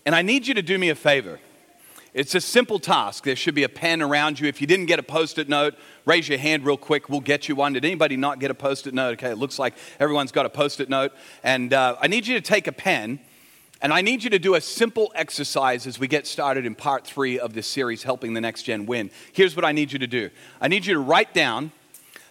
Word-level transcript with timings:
and 0.04 0.14
I 0.14 0.22
need 0.22 0.46
you 0.46 0.54
to 0.54 0.62
do 0.62 0.78
me 0.78 0.88
a 0.88 0.94
favor. 0.94 1.38
It's 2.12 2.34
a 2.34 2.40
simple 2.40 2.80
task. 2.80 3.22
There 3.22 3.36
should 3.36 3.54
be 3.54 3.62
a 3.62 3.68
pen 3.68 4.02
around 4.02 4.40
you. 4.40 4.48
If 4.48 4.60
you 4.60 4.66
didn't 4.66 4.86
get 4.86 4.98
a 4.98 5.02
post 5.04 5.38
it 5.38 5.48
note, 5.48 5.74
raise 6.04 6.28
your 6.28 6.38
hand 6.38 6.64
real 6.64 6.76
quick. 6.76 7.08
We'll 7.08 7.20
get 7.20 7.48
you 7.48 7.54
one. 7.54 7.74
Did 7.74 7.84
anybody 7.84 8.16
not 8.16 8.40
get 8.40 8.50
a 8.50 8.54
post 8.54 8.88
it 8.88 8.94
note? 8.94 9.12
Okay, 9.12 9.30
it 9.30 9.38
looks 9.38 9.60
like 9.60 9.74
everyone's 10.00 10.32
got 10.32 10.46
a 10.46 10.50
post 10.50 10.80
it 10.80 10.88
note. 10.88 11.12
And 11.44 11.72
uh, 11.72 11.96
I 12.00 12.08
need 12.08 12.26
you 12.26 12.34
to 12.34 12.40
take 12.40 12.66
a 12.66 12.72
pen 12.72 13.20
and 13.82 13.94
I 13.94 14.02
need 14.02 14.22
you 14.22 14.30
to 14.30 14.38
do 14.38 14.56
a 14.56 14.60
simple 14.60 15.10
exercise 15.14 15.86
as 15.86 15.98
we 15.98 16.06
get 16.06 16.26
started 16.26 16.66
in 16.66 16.74
part 16.74 17.06
three 17.06 17.38
of 17.38 17.54
this 17.54 17.66
series, 17.66 18.02
Helping 18.02 18.34
the 18.34 18.40
Next 18.40 18.64
Gen 18.64 18.84
Win. 18.84 19.10
Here's 19.32 19.56
what 19.56 19.64
I 19.64 19.72
need 19.72 19.92
you 19.92 19.98
to 20.00 20.06
do 20.06 20.30
I 20.60 20.68
need 20.68 20.86
you 20.86 20.94
to 20.94 21.00
write 21.00 21.32
down 21.32 21.72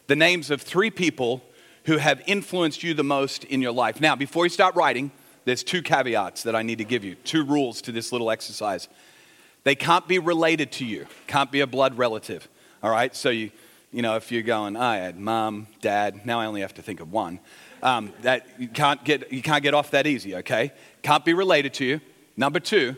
the 0.10 0.16
names 0.16 0.50
of 0.50 0.60
three 0.60 0.90
people 0.90 1.44
who 1.86 1.98
have 1.98 2.20
influenced 2.26 2.82
you 2.82 2.96
the 2.96 3.04
most 3.04 3.44
in 3.44 3.62
your 3.62 3.72
life. 3.72 4.02
Now, 4.02 4.16
before 4.16 4.44
you 4.44 4.50
start 4.50 4.76
writing, 4.76 5.12
there's 5.46 5.64
two 5.64 5.84
caveats 5.84 6.42
that 6.44 6.56
I 6.56 6.64
need 6.64 6.80
to 6.80 6.84
give 6.84 7.04
you, 7.04 7.14
two 7.14 7.44
rules 7.46 7.80
to 7.84 7.92
this 7.92 8.12
little 8.12 8.32
exercise. 8.32 8.90
They 9.64 9.76
can't 9.76 10.08
be 10.08 10.18
related 10.18 10.72
to 10.74 10.86
you, 10.86 11.06
can't 11.28 11.52
be 11.52 11.60
a 11.60 11.68
blood 11.68 11.96
relative. 11.96 12.50
All 12.82 12.90
right? 12.90 13.16
So 13.16 13.30
you, 13.30 13.52
you 13.92 14.02
know, 14.02 14.16
if 14.16 14.32
you're 14.32 14.42
going, 14.42 14.76
I 14.76 14.98
had 14.98 15.20
mom, 15.20 15.68
dad, 15.80 16.26
now 16.26 16.40
I 16.40 16.48
only 16.48 16.62
have 16.62 16.74
to 16.74 16.82
think 16.82 17.02
of 17.02 17.12
one. 17.12 17.40
Um, 17.84 18.12
that 18.24 18.48
you 18.58 18.68
can't 18.68 19.04
get 19.06 19.32
you 19.32 19.44
can't 19.44 19.62
get 19.62 19.76
off 19.76 19.92
that 19.92 20.08
easy, 20.08 20.36
okay? 20.38 20.74
Can't 21.04 21.24
be 21.24 21.34
related 21.34 21.74
to 21.76 21.86
you. 21.86 22.02
Number 22.36 22.60
two, 22.60 22.98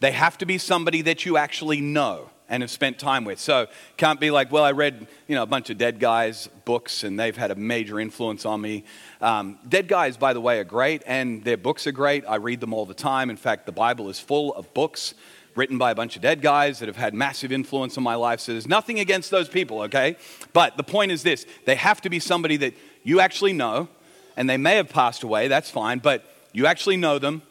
they 0.00 0.10
have 0.10 0.36
to 0.38 0.44
be 0.44 0.58
somebody 0.58 1.02
that 1.02 1.24
you 1.24 1.36
actually 1.36 1.80
know 1.80 2.30
and 2.48 2.62
have 2.62 2.70
spent 2.70 2.98
time 2.98 3.24
with. 3.24 3.38
So 3.38 3.66
can't 3.96 4.20
be 4.20 4.30
like, 4.30 4.50
well, 4.50 4.64
I 4.64 4.72
read 4.72 5.06
you 5.26 5.34
know 5.34 5.42
a 5.42 5.46
bunch 5.46 5.70
of 5.70 5.78
dead 5.78 6.00
guys 6.00 6.48
books 6.64 7.04
and 7.04 7.18
they've 7.18 7.36
had 7.36 7.50
a 7.50 7.54
major 7.54 7.98
influence 8.00 8.44
on 8.44 8.60
me. 8.60 8.84
Um, 9.20 9.58
dead 9.68 9.88
guys, 9.88 10.16
by 10.16 10.32
the 10.32 10.40
way, 10.40 10.58
are 10.58 10.64
great 10.64 11.02
and 11.06 11.44
their 11.44 11.56
books 11.56 11.86
are 11.86 11.92
great. 11.92 12.24
I 12.26 12.36
read 12.36 12.60
them 12.60 12.72
all 12.72 12.86
the 12.86 12.94
time. 12.94 13.30
In 13.30 13.36
fact, 13.36 13.66
the 13.66 13.72
Bible 13.72 14.08
is 14.08 14.20
full 14.20 14.54
of 14.54 14.72
books 14.74 15.14
written 15.58 15.76
by 15.76 15.90
a 15.90 15.94
bunch 15.94 16.14
of 16.14 16.22
dead 16.22 16.40
guys 16.40 16.78
that 16.78 16.86
have 16.86 16.96
had 16.96 17.12
massive 17.12 17.50
influence 17.50 17.98
on 17.98 18.04
my 18.04 18.14
life. 18.14 18.38
So 18.40 18.52
there's 18.52 18.68
nothing 18.68 19.00
against 19.00 19.30
those 19.30 19.48
people, 19.48 19.82
okay? 19.82 20.16
But 20.52 20.76
the 20.76 20.84
point 20.84 21.10
is 21.10 21.22
this 21.22 21.46
they 21.66 21.74
have 21.74 22.00
to 22.02 22.10
be 22.10 22.20
somebody 22.20 22.56
that 22.58 22.74
you 23.02 23.20
actually 23.20 23.52
know, 23.52 23.88
and 24.36 24.48
they 24.48 24.56
may 24.56 24.76
have 24.76 24.88
passed 24.88 25.22
away, 25.22 25.48
that's 25.48 25.70
fine, 25.70 25.98
but 25.98 26.24
you 26.52 26.66
actually 26.66 26.96
know 26.96 27.18
them. 27.18 27.42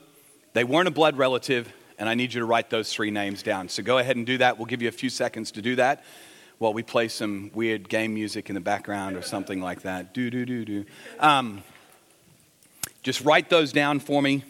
They 0.53 0.63
weren't 0.63 0.87
a 0.87 0.91
blood 0.91 1.17
relative, 1.17 1.71
and 1.97 2.07
I 2.07 2.15
need 2.15 2.33
you 2.33 2.39
to 2.41 2.45
write 2.45 2.69
those 2.69 2.93
three 2.93 3.11
names 3.11 3.43
down. 3.43 3.69
So 3.69 3.83
go 3.83 3.97
ahead 3.97 4.15
and 4.15 4.25
do 4.25 4.37
that. 4.37 4.57
We'll 4.57 4.65
give 4.65 4.81
you 4.81 4.87
a 4.87 4.93
few 4.93 5.09
seconds 5.09 5.51
to 5.51 5.61
do 5.61 5.75
that 5.77 6.03
while 6.59 6.73
we 6.73 6.83
play 6.83 7.07
some 7.07 7.51
weird 7.53 7.87
game 7.87 8.13
music 8.13 8.49
in 8.49 8.55
the 8.55 8.61
background 8.61 9.15
or 9.15 9.21
something 9.21 9.61
like 9.61 9.81
that. 9.83 10.13
Do, 10.13 10.29
do, 10.29 10.45
do, 10.45 10.65
do. 10.65 10.85
Um, 11.19 11.63
just 13.03 13.21
write 13.21 13.49
those 13.49 13.71
down 13.71 13.99
for 13.99 14.21
me. 14.21 14.43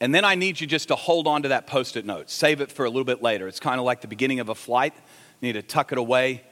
And 0.00 0.14
then 0.14 0.24
I 0.24 0.34
need 0.34 0.60
you 0.60 0.66
just 0.66 0.88
to 0.88 0.96
hold 0.96 1.28
on 1.28 1.42
to 1.42 1.48
that 1.48 1.66
post 1.66 1.96
it 1.96 2.04
note. 2.04 2.28
Save 2.28 2.60
it 2.60 2.72
for 2.72 2.84
a 2.84 2.88
little 2.88 3.04
bit 3.04 3.22
later. 3.22 3.46
It's 3.46 3.60
kind 3.60 3.78
of 3.78 3.86
like 3.86 4.00
the 4.00 4.08
beginning 4.08 4.40
of 4.40 4.48
a 4.48 4.54
flight. 4.54 4.94
You 5.40 5.48
need 5.48 5.52
to 5.52 5.62
tuck 5.62 5.92
it 5.92 5.98
away 5.98 6.42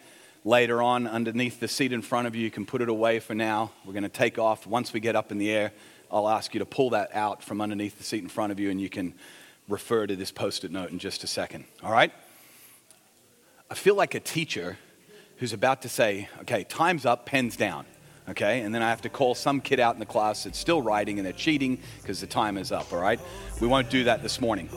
later 0.45 0.81
on 0.81 1.07
underneath 1.07 1.61
the 1.61 1.69
seat 1.69 1.93
in 1.93 2.01
front 2.01 2.27
of 2.27 2.37
you. 2.37 2.43
You 2.43 2.51
can 2.51 2.65
put 2.65 2.81
it 2.81 2.89
away 2.89 3.19
for 3.19 3.35
now. 3.35 3.73
We're 3.85 3.93
going 3.93 4.05
to 4.05 4.09
take 4.09 4.39
off. 4.39 4.67
Once 4.67 4.93
we 4.93 5.01
get 5.01 5.17
up 5.17 5.33
in 5.33 5.39
the 5.39 5.51
air, 5.51 5.73
I'll 6.11 6.29
ask 6.29 6.55
you 6.55 6.59
to 6.59 6.67
pull 6.67 6.91
that 6.91 7.15
out 7.15 7.43
from 7.43 7.61
underneath 7.61 7.99
the 7.99 8.05
seat 8.05 8.23
in 8.23 8.29
front 8.29 8.53
of 8.53 8.61
you, 8.61 8.71
and 8.71 8.81
you 8.81 8.89
can 8.89 9.15
refer 9.69 10.07
to 10.07 10.17
this 10.17 10.33
post 10.33 10.65
it 10.65 10.73
note 10.73 10.91
in 10.91 10.99
just 10.99 11.23
a 11.25 11.27
second. 11.27 11.65
All 11.83 11.93
right? 11.93 12.13
I 13.71 13.75
feel 13.75 13.95
like 13.95 14.15
a 14.15 14.21
teacher 14.21 14.79
who's 15.37 15.53
about 15.53 15.83
to 15.83 15.89
say, 15.89 16.29
okay, 16.41 16.65
time's 16.65 17.07
up, 17.07 17.27
pen's 17.27 17.57
down. 17.57 17.87
Okay, 18.29 18.61
and 18.61 18.73
then 18.73 18.81
I 18.81 18.91
have 18.91 19.01
to 19.03 19.09
call 19.09 19.35
some 19.35 19.61
kid 19.61 19.81
out 19.81 19.95
in 19.95 19.99
the 19.99 20.07
class 20.07 20.45
that's 20.45 20.59
still 20.59 20.81
writing 20.81 21.19
and 21.19 21.27
they're 21.27 21.33
cheating 21.33 21.81
because 22.01 22.21
the 22.21 22.29
time 22.29 22.59
is 22.59 22.71
up. 22.71 22.93
All 22.93 23.01
right, 23.01 23.19
we 23.61 23.67
won't 23.67 23.91
do 23.91 24.05
that 24.05 24.23
this 24.23 24.41
morning. 24.41 24.69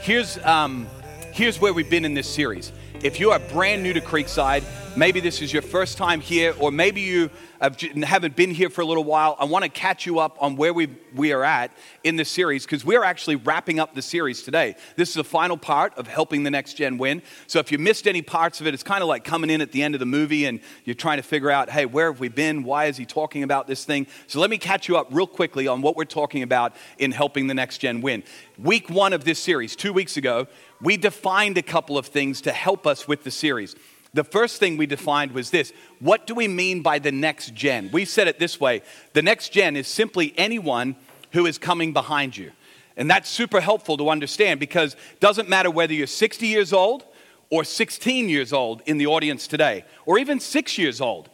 Here's 0.00 0.38
um, 0.38 0.88
here's 1.32 1.60
where 1.60 1.72
we've 1.72 1.90
been 1.90 2.04
in 2.04 2.14
this 2.14 2.28
series. 2.28 2.72
If 3.02 3.20
you 3.20 3.30
are 3.30 3.38
brand 3.38 3.84
new 3.84 3.92
to 3.92 4.00
Creekside, 4.00 4.64
maybe 4.96 5.20
this 5.20 5.42
is 5.42 5.52
your 5.52 5.62
first 5.62 5.98
time 5.98 6.20
here, 6.20 6.54
or 6.58 6.72
maybe 6.72 7.02
you 7.02 7.30
have, 7.60 7.78
haven't 7.80 8.34
been 8.34 8.50
here 8.50 8.70
for 8.70 8.80
a 8.80 8.84
little 8.84 9.04
while, 9.04 9.36
I 9.38 9.44
want 9.44 9.64
to 9.64 9.68
catch 9.68 10.06
you 10.06 10.18
up 10.18 10.36
on 10.40 10.56
where 10.56 10.72
we, 10.72 10.88
we 11.14 11.32
are 11.32 11.44
at 11.44 11.70
in 12.02 12.16
this 12.16 12.30
series 12.30 12.64
because 12.64 12.84
we're 12.84 13.04
actually 13.04 13.36
wrapping 13.36 13.78
up 13.78 13.94
the 13.94 14.02
series 14.02 14.42
today. 14.42 14.74
This 14.96 15.10
is 15.10 15.14
the 15.16 15.24
final 15.24 15.56
part 15.56 15.96
of 15.98 16.06
helping 16.06 16.42
the 16.42 16.50
next 16.50 16.74
gen 16.74 16.98
win. 16.98 17.22
So 17.46 17.58
if 17.58 17.70
you 17.70 17.78
missed 17.78 18.06
any 18.06 18.22
parts 18.22 18.60
of 18.60 18.66
it, 18.66 18.74
it's 18.74 18.82
kind 18.82 19.02
of 19.02 19.08
like 19.08 19.24
coming 19.24 19.50
in 19.50 19.60
at 19.60 19.72
the 19.72 19.82
end 19.82 19.94
of 19.94 20.00
the 20.00 20.06
movie 20.06 20.46
and 20.46 20.60
you're 20.84 20.94
trying 20.94 21.18
to 21.18 21.22
figure 21.22 21.50
out, 21.50 21.70
hey, 21.70 21.86
where 21.86 22.10
have 22.10 22.20
we 22.20 22.28
been? 22.28 22.62
Why 22.62 22.86
is 22.86 22.96
he 22.96 23.04
talking 23.04 23.42
about 23.42 23.66
this 23.66 23.84
thing? 23.84 24.06
So 24.26 24.40
let 24.40 24.50
me 24.50 24.58
catch 24.58 24.88
you 24.88 24.96
up 24.96 25.08
real 25.10 25.26
quickly 25.26 25.68
on 25.68 25.82
what 25.82 25.96
we're 25.96 26.04
talking 26.04 26.42
about 26.42 26.74
in 26.98 27.12
helping 27.12 27.46
the 27.46 27.54
next 27.54 27.78
gen 27.78 28.00
win. 28.00 28.22
Week 28.58 28.88
one 28.88 29.12
of 29.12 29.24
this 29.24 29.38
series, 29.38 29.76
two 29.76 29.92
weeks 29.92 30.16
ago, 30.16 30.46
we 30.80 30.96
defined 30.96 31.58
a 31.58 31.62
couple 31.62 31.96
of 31.98 32.06
things 32.06 32.42
to 32.42 32.52
help 32.52 32.86
us 32.86 33.08
with 33.08 33.24
the 33.24 33.30
series. 33.30 33.74
The 34.16 34.24
first 34.24 34.58
thing 34.58 34.78
we 34.78 34.86
defined 34.86 35.32
was 35.32 35.50
this 35.50 35.74
what 36.00 36.26
do 36.26 36.34
we 36.34 36.48
mean 36.48 36.80
by 36.80 36.98
the 36.98 37.12
next 37.12 37.52
gen? 37.52 37.90
We 37.92 38.06
said 38.06 38.28
it 38.28 38.38
this 38.38 38.58
way 38.58 38.80
the 39.12 39.20
next 39.20 39.50
gen 39.50 39.76
is 39.76 39.86
simply 39.86 40.32
anyone 40.38 40.96
who 41.32 41.44
is 41.44 41.58
coming 41.58 41.92
behind 41.92 42.34
you. 42.34 42.50
And 42.96 43.10
that's 43.10 43.28
super 43.28 43.60
helpful 43.60 43.98
to 43.98 44.08
understand 44.08 44.58
because 44.58 44.94
it 44.94 45.20
doesn't 45.20 45.50
matter 45.50 45.70
whether 45.70 45.92
you're 45.92 46.06
60 46.06 46.46
years 46.46 46.72
old 46.72 47.04
or 47.50 47.62
16 47.62 48.30
years 48.30 48.54
old 48.54 48.80
in 48.86 48.96
the 48.96 49.06
audience 49.06 49.46
today, 49.46 49.84
or 50.06 50.18
even 50.18 50.40
six 50.40 50.78
years 50.78 51.02
old. 51.02 51.28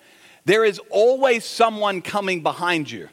There 0.45 0.65
is 0.65 0.81
always 0.91 1.45
someone 1.45 2.03
coming 2.03 2.43
behind 2.43 2.91
you. 2.91 3.09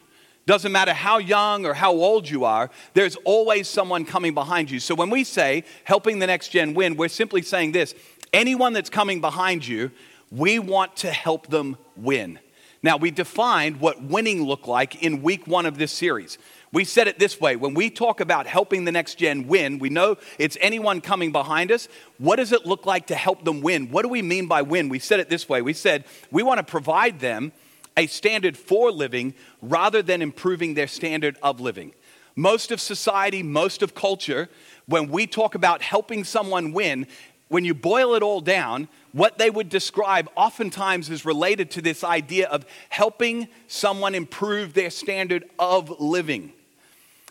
Doesn't 0.47 0.72
matter 0.72 0.94
how 0.94 1.19
young 1.19 1.68
or 1.68 1.75
how 1.75 1.91
old 1.91 2.28
you 2.28 2.44
are, 2.44 2.72
there's 2.96 3.16
always 3.18 3.68
someone 3.68 4.03
coming 4.03 4.34
behind 4.34 4.72
you. 4.72 4.80
So 4.80 4.96
when 4.96 5.12
we 5.12 5.24
say 5.24 5.63
helping 5.84 6.18
the 6.18 6.25
next 6.25 6.47
gen 6.47 6.74
win, 6.74 6.97
we're 6.97 7.07
simply 7.07 7.44
saying 7.44 7.74
this 7.74 7.94
anyone 8.34 8.74
that's 8.74 8.90
coming 8.90 9.22
behind 9.22 9.68
you, 9.68 9.92
we 10.32 10.60
want 10.60 10.96
to 10.98 11.12
help 11.12 11.48
them 11.48 11.78
win. 11.96 12.40
Now, 12.82 12.98
we 12.98 13.12
defined 13.12 13.82
what 13.82 14.02
winning 14.02 14.44
looked 14.44 14.68
like 14.68 15.04
in 15.04 15.22
week 15.22 15.48
one 15.48 15.66
of 15.66 15.78
this 15.78 15.92
series. 15.92 16.38
We 16.72 16.86
said 16.86 17.08
it 17.08 17.18
this 17.18 17.42
way 17.42 17.56
when 17.56 17.74
we 17.74 17.90
talk 17.90 18.20
about 18.20 18.46
helping 18.46 18.86
the 18.86 18.92
next 18.92 19.16
gen 19.16 19.48
win, 19.48 19.80
we 19.80 19.90
know 19.90 20.18
it's 20.38 20.58
anyone 20.62 21.02
coming 21.02 21.32
behind 21.32 21.72
us. 21.72 21.88
What 22.20 22.36
does 22.36 22.52
it 22.52 22.66
look 22.66 22.86
like 22.86 23.08
to 23.08 23.16
help 23.16 23.44
them 23.44 23.62
win? 23.62 23.90
What 23.90 24.04
do 24.04 24.10
we 24.10 24.22
mean 24.22 24.48
by 24.48 24.62
win? 24.62 24.88
We 24.88 25.00
said 25.00 25.20
it 25.20 25.30
this 25.30 25.50
way 25.50 25.62
we 25.62 25.74
said 25.74 26.06
we 26.32 26.44
want 26.44 26.60
to 26.60 26.64
provide 26.64 27.20
them 27.20 27.52
a 27.98 28.08
standard 28.08 28.56
for 28.56 28.92
living 28.92 29.34
rather 29.62 30.02
than 30.02 30.22
improving 30.22 30.76
their 30.76 30.88
standard 30.88 31.38
of 31.42 31.60
living. 31.60 31.94
Most 32.36 32.72
of 32.72 32.80
society, 32.80 33.44
most 33.44 33.82
of 33.82 33.94
culture, 33.94 34.48
when 34.86 35.10
we 35.10 35.28
talk 35.28 35.56
about 35.56 35.82
helping 35.82 36.24
someone 36.24 36.72
win, 36.72 37.08
when 37.50 37.66
you 37.66 37.74
boil 37.74 38.16
it 38.16 38.24
all 38.24 38.42
down, 38.42 38.88
what 39.12 39.38
they 39.38 39.50
would 39.50 39.70
describe 39.70 40.30
oftentimes 40.36 41.10
is 41.10 41.26
related 41.26 41.72
to 41.72 41.82
this 41.82 42.04
idea 42.04 42.48
of 42.48 42.66
helping 42.90 43.48
someone 43.68 44.16
improve 44.16 44.74
their 44.74 44.92
standard 44.92 45.44
of 45.58 46.00
living. 46.00 46.54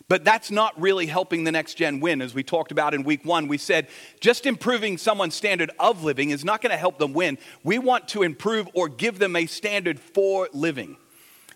But 0.09 0.25
that's 0.25 0.49
not 0.51 0.79
really 0.79 1.05
helping 1.05 1.43
the 1.43 1.51
next 1.51 1.75
gen 1.75 1.99
win. 1.99 2.21
As 2.21 2.33
we 2.33 2.43
talked 2.43 2.71
about 2.71 2.93
in 2.93 3.03
week 3.03 3.23
one, 3.23 3.47
we 3.47 3.57
said 3.57 3.87
just 4.19 4.45
improving 4.45 4.97
someone's 4.97 5.35
standard 5.35 5.71
of 5.79 6.03
living 6.03 6.31
is 6.31 6.43
not 6.43 6.61
going 6.61 6.71
to 6.71 6.77
help 6.77 6.97
them 6.97 7.13
win. 7.13 7.37
We 7.63 7.79
want 7.79 8.07
to 8.09 8.23
improve 8.23 8.67
or 8.73 8.89
give 8.89 9.19
them 9.19 9.35
a 9.35 9.45
standard 9.45 9.99
for 9.99 10.49
living. 10.51 10.97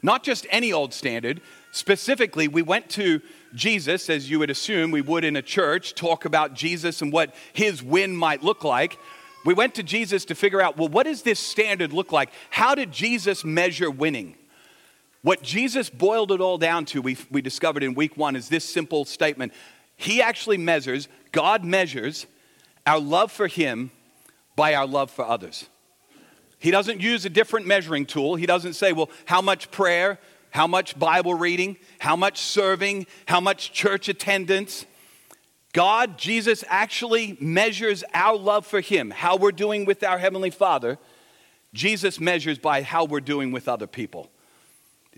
Not 0.04 0.24
just 0.24 0.46
any 0.52 0.72
old 0.72 0.94
standard. 0.94 1.42
Specifically, 1.72 2.48
we 2.48 2.62
went 2.62 2.90
to 2.92 3.22
Jesus, 3.54 4.10
as 4.10 4.30
you 4.30 4.40
would 4.40 4.50
assume 4.50 4.92
we 4.92 5.02
would 5.02 5.24
in 5.24 5.36
a 5.36 5.42
church, 5.42 5.96
talk 5.96 6.26
about 6.26 6.54
Jesus 6.54 7.02
and 7.02 7.12
what 7.12 7.34
his 7.54 7.84
win 7.84 8.16
might 8.16 8.44
look 8.44 8.64
like. 8.64 8.98
We 9.46 9.54
went 9.54 9.76
to 9.76 9.84
Jesus 9.84 10.26
to 10.26 10.36
figure 10.36 10.62
out, 10.62 10.78
well, 10.78 10.88
what 10.88 11.04
does 11.04 11.22
this 11.22 11.40
standard 11.40 11.94
look 11.94 12.12
like? 12.12 12.30
How 12.50 12.76
did 12.76 12.92
Jesus 12.92 13.44
measure 13.44 13.92
winning? 13.92 14.36
What 15.22 15.42
Jesus 15.42 15.90
boiled 15.90 16.32
it 16.32 16.42
all 16.42 16.58
down 16.58 16.86
to, 16.86 17.02
we, 17.02 17.18
we 17.32 17.42
discovered 17.42 17.84
in 17.84 17.94
week 17.94 18.18
one, 18.18 18.36
is 18.36 18.50
this 18.50 18.66
simple 18.66 19.06
statement. 19.06 19.54
He 19.96 20.22
actually 20.22 20.58
measures, 20.58 21.08
God 21.32 21.64
measures 21.64 22.26
our 22.86 23.00
love 23.00 23.32
for 23.32 23.48
Him 23.48 23.92
by 24.56 24.76
our 24.76 24.86
love 24.86 25.12
for 25.12 25.26
others. 25.26 25.68
He 26.60 26.72
doesn't 26.72 27.02
use 27.02 27.26
a 27.26 27.30
different 27.30 27.68
measuring 27.68 28.06
tool. 28.06 28.36
He 28.36 28.46
doesn't 28.46 28.74
say, 28.74 28.94
well, 28.94 29.10
how 29.26 29.42
much 29.42 29.72
prayer 29.72 30.20
how 30.54 30.68
much 30.68 30.98
Bible 31.00 31.34
reading, 31.34 31.78
how 31.98 32.16
much 32.16 32.38
serving, 32.38 33.08
how 33.28 33.42
much 33.42 33.74
church 33.74 34.08
attendance. 34.08 34.86
God, 35.74 36.20
Jesus, 36.20 36.64
actually 36.68 37.36
measures 37.42 38.04
our 38.14 38.38
love 38.38 38.68
for 38.68 38.80
Him, 38.80 39.10
how 39.10 39.36
we're 39.36 39.52
doing 39.52 39.84
with 39.84 40.04
our 40.04 40.20
Heavenly 40.20 40.52
Father. 40.52 41.00
Jesus 41.74 42.20
measures 42.20 42.60
by 42.60 42.84
how 42.84 43.06
we're 43.06 43.20
doing 43.20 43.52
with 43.52 43.68
other 43.68 43.88
people. 43.88 44.30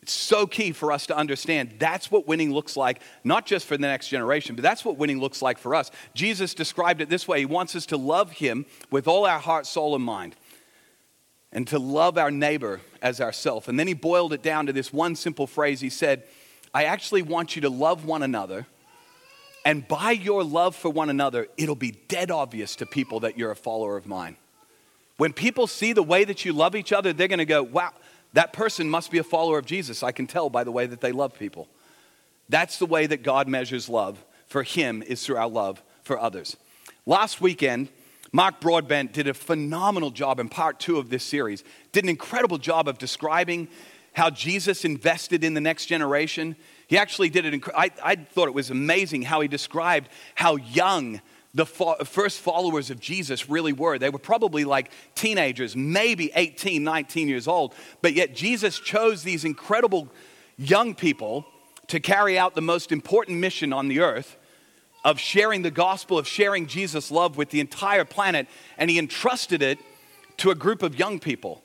It's 0.01 0.13
so 0.13 0.47
key 0.47 0.71
for 0.71 0.93
us 0.93 1.05
to 1.07 1.17
understand 1.17 1.75
that's 1.79 2.09
what 2.09 2.27
winning 2.27 2.53
looks 2.53 2.77
like, 2.77 3.01
not 3.25 3.45
just 3.45 3.65
for 3.65 3.75
the 3.75 3.87
next 3.87 4.07
generation, 4.07 4.55
but 4.55 4.61
that's 4.61 4.85
what 4.85 4.97
winning 4.97 5.19
looks 5.19 5.41
like 5.41 5.57
for 5.57 5.75
us. 5.75 5.91
Jesus 6.13 6.53
described 6.53 7.01
it 7.01 7.09
this 7.09 7.27
way 7.27 7.39
He 7.39 7.45
wants 7.45 7.75
us 7.75 7.85
to 7.87 7.97
love 7.97 8.31
Him 8.31 8.65
with 8.89 9.05
all 9.05 9.25
our 9.25 9.39
heart, 9.39 9.65
soul, 9.65 9.95
and 9.95 10.03
mind, 10.05 10.37
and 11.55 11.67
to 11.69 11.79
love 11.79 12.19
our 12.19 12.29
neighbor 12.29 12.81
as 13.01 13.19
ourself. 13.19 13.67
And 13.67 13.79
then 13.79 13.87
He 13.87 13.95
boiled 13.95 14.33
it 14.33 14.43
down 14.43 14.67
to 14.67 14.73
this 14.73 14.93
one 14.93 15.15
simple 15.15 15.47
phrase 15.47 15.81
He 15.81 15.89
said, 15.89 16.21
I 16.71 16.83
actually 16.83 17.23
want 17.23 17.55
you 17.55 17.63
to 17.63 17.69
love 17.69 18.05
one 18.05 18.21
another 18.21 18.67
and 19.65 19.85
by 19.87 20.11
your 20.11 20.43
love 20.43 20.75
for 20.75 20.89
one 20.89 21.09
another, 21.09 21.47
it'll 21.57 21.75
be 21.75 21.97
dead 22.07 22.29
obvious 22.29 22.75
to 22.77 22.85
people 22.85 23.21
that 23.21 23.35
you're 23.35 23.49
a 23.49 23.55
follower 23.55 23.97
of 23.97 24.05
mine. 24.05 24.37
When 25.17 25.33
people 25.33 25.65
see 25.65 25.91
the 25.91 26.03
way 26.03 26.23
that 26.23 26.45
you 26.45 26.53
love 26.53 26.75
each 26.75 26.93
other, 26.93 27.11
they're 27.11 27.27
to 27.27 27.45
go, 27.45 27.63
wow, 27.63 27.91
that 28.33 28.53
person 28.53 28.87
must 28.87 29.09
be 29.09 29.17
a 29.17 29.23
follower 29.23 29.57
of 29.57 29.65
Jesus. 29.65 30.03
I 30.03 30.11
can 30.11 30.27
tell 30.27 30.51
by 30.51 30.63
the 30.63 30.71
way 30.71 30.85
that 30.85 31.01
they 31.01 31.11
love 31.11 31.37
people. 31.39 31.67
That's 32.47 32.77
the 32.77 32.85
way 32.85 33.07
that 33.07 33.23
God 33.23 33.47
measures 33.47 33.89
love 33.89 34.23
for 34.45 34.61
Him, 34.61 35.01
is 35.01 35.25
through 35.25 35.37
our 35.37 35.49
love 35.49 35.81
for 36.03 36.19
others. 36.19 36.55
Last 37.07 37.41
weekend, 37.41 37.89
Mark 38.35 38.59
Broadbent 38.59 39.13
did 39.13 39.29
a 39.29 39.33
phenomenal 39.33 40.11
job 40.11 40.41
in 40.41 40.49
part 40.49 40.77
two 40.77 40.97
of 40.97 41.09
this 41.09 41.23
series, 41.23 41.63
did 41.93 42.03
an 42.03 42.09
incredible 42.09 42.57
job 42.57 42.89
of 42.89 42.97
describing 42.97 43.69
how 44.11 44.29
Jesus 44.29 44.83
invested 44.83 45.45
in 45.45 45.53
the 45.53 45.61
next 45.61 45.85
generation. 45.85 46.57
He 46.87 46.97
actually 46.97 47.29
did 47.29 47.45
it. 47.45 47.63
I, 47.73 47.91
I 48.03 48.15
thought 48.17 48.49
it 48.49 48.53
was 48.53 48.71
amazing 48.71 49.21
how 49.21 49.39
he 49.39 49.47
described 49.47 50.09
how 50.35 50.57
young 50.57 51.21
the 51.53 51.65
fo- 51.65 51.95
first 52.03 52.41
followers 52.41 52.89
of 52.89 52.99
Jesus 52.99 53.49
really 53.49 53.71
were. 53.71 53.97
They 53.97 54.09
were 54.09 54.19
probably 54.19 54.65
like 54.65 54.91
teenagers, 55.15 55.73
maybe 55.73 56.29
18, 56.35 56.83
19 56.83 57.29
years 57.29 57.47
old. 57.47 57.73
But 58.01 58.15
yet 58.15 58.35
Jesus 58.35 58.77
chose 58.81 59.23
these 59.23 59.45
incredible 59.45 60.09
young 60.57 60.93
people 60.93 61.45
to 61.87 62.01
carry 62.01 62.37
out 62.37 62.53
the 62.53 62.61
most 62.61 62.91
important 62.91 63.37
mission 63.37 63.71
on 63.71 63.87
the 63.87 64.01
earth 64.01 64.35
of 65.05 65.19
sharing 65.19 65.61
the 65.61 65.71
gospel, 65.71 66.17
of 66.17 66.27
sharing 66.27 66.65
Jesus' 66.65 67.11
love 67.11 67.37
with 67.37 67.51
the 67.51 67.61
entire 67.61 68.03
planet. 68.03 68.47
And 68.77 68.89
he 68.89 68.99
entrusted 68.99 69.61
it 69.61 69.79
to 70.37 70.49
a 70.49 70.55
group 70.55 70.83
of 70.83 70.99
young 70.99 71.19
people. 71.19 71.61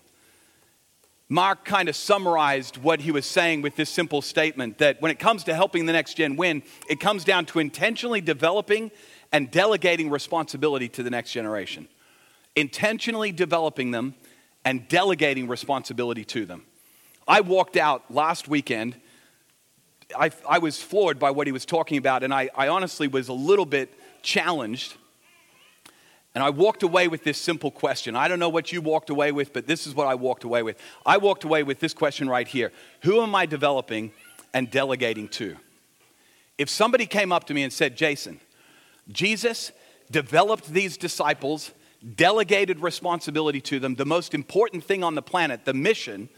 Mark 1.29 1.65
kind 1.65 1.89
of 1.89 1.97
summarized 1.97 2.77
what 2.77 3.01
he 3.01 3.11
was 3.11 3.25
saying 3.25 3.63
with 3.63 3.77
this 3.77 3.89
simple 3.89 4.21
statement 4.21 4.79
that 4.79 5.01
when 5.01 5.11
it 5.11 5.19
comes 5.19 5.45
to 5.45 5.55
helping 5.55 5.87
the 5.87 5.93
next 5.93 6.15
gen 6.15 6.37
win, 6.37 6.63
it 6.89 7.01
comes 7.01 7.25
down 7.25 7.47
to 7.47 7.61
intentionally 7.61 8.21
developing 8.21 8.91
and 9.33 9.51
delegating 9.51 10.11
responsibility 10.11 10.89
to 10.89 11.03
the 11.03 11.11
next 11.11 11.33
generation. 11.33 11.89
Intentionally 12.57 13.33
developing 13.33 13.93
them 13.93 14.17
and 14.65 14.87
delegating 14.89 15.49
responsibility 15.49 16.25
to 16.25 16.45
them. 16.45 16.65
I 17.27 17.41
walked 17.41 17.77
out 17.77 18.13
last 18.13 18.49
weekend. 18.49 19.01
I, 20.19 20.31
I 20.49 20.59
was 20.59 20.83
floored 20.83 21.19
by 21.19 21.31
what 21.31 21.47
he 21.47 21.53
was 21.53 21.65
talking 21.65 21.99
about, 21.99 22.23
and 22.23 22.33
I, 22.33 22.51
I 22.55 22.69
honestly 22.69 23.09
was 23.09 23.29
a 23.29 23.33
little 23.33 23.67
bit 23.67 23.93
challenged 24.23 24.97
and 26.35 26.45
I 26.45 26.51
walked 26.51 26.83
away 26.83 27.09
with 27.09 27.25
this 27.25 27.39
simple 27.39 27.71
question. 27.71 28.15
I 28.15 28.29
don't 28.29 28.39
know 28.39 28.49
what 28.49 28.71
you 28.71 28.81
walked 28.81 29.11
away 29.11 29.33
with, 29.33 29.53
but 29.53 29.67
this 29.67 29.87
is 29.87 29.95
what 29.95 30.07
I 30.07 30.15
walked 30.15 30.45
away 30.45 30.63
with. 30.63 30.79
I 31.05 31.17
walked 31.17 31.43
away 31.45 31.65
with 31.65 31.81
this 31.81 31.93
question 31.93 32.29
right 32.29 32.47
here 32.47 32.73
Who 33.03 33.21
am 33.21 33.35
I 33.35 33.47
developing 33.47 34.13
and 34.55 34.71
delegating 34.71 35.29
to? 35.29 35.57
If 36.57 36.69
somebody 36.69 37.07
came 37.07 37.33
up 37.33 37.45
to 37.45 37.55
me 37.55 37.63
and 37.63 37.73
said, 37.73 37.97
Jason, 37.97 38.41
Jesus 39.11 39.73
developed 40.11 40.69
these 40.69 40.97
disciples, 40.97 41.73
delegated 42.15 42.81
responsibility 42.81 43.61
to 43.63 43.81
them, 43.81 43.95
the 43.97 44.05
most 44.05 44.35
important 44.35 44.85
thing 44.85 45.03
on 45.03 45.15
the 45.15 45.23
planet, 45.23 45.65
the 45.65 45.75
mission 45.75 46.29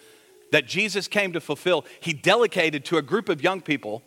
that 0.52 0.66
Jesus 0.66 1.08
came 1.08 1.32
to 1.32 1.40
fulfill, 1.40 1.84
he 1.98 2.12
delegated 2.12 2.84
to 2.84 2.98
a 2.98 3.02
group 3.02 3.28
of 3.28 3.42
young 3.42 3.60
people 3.60 4.02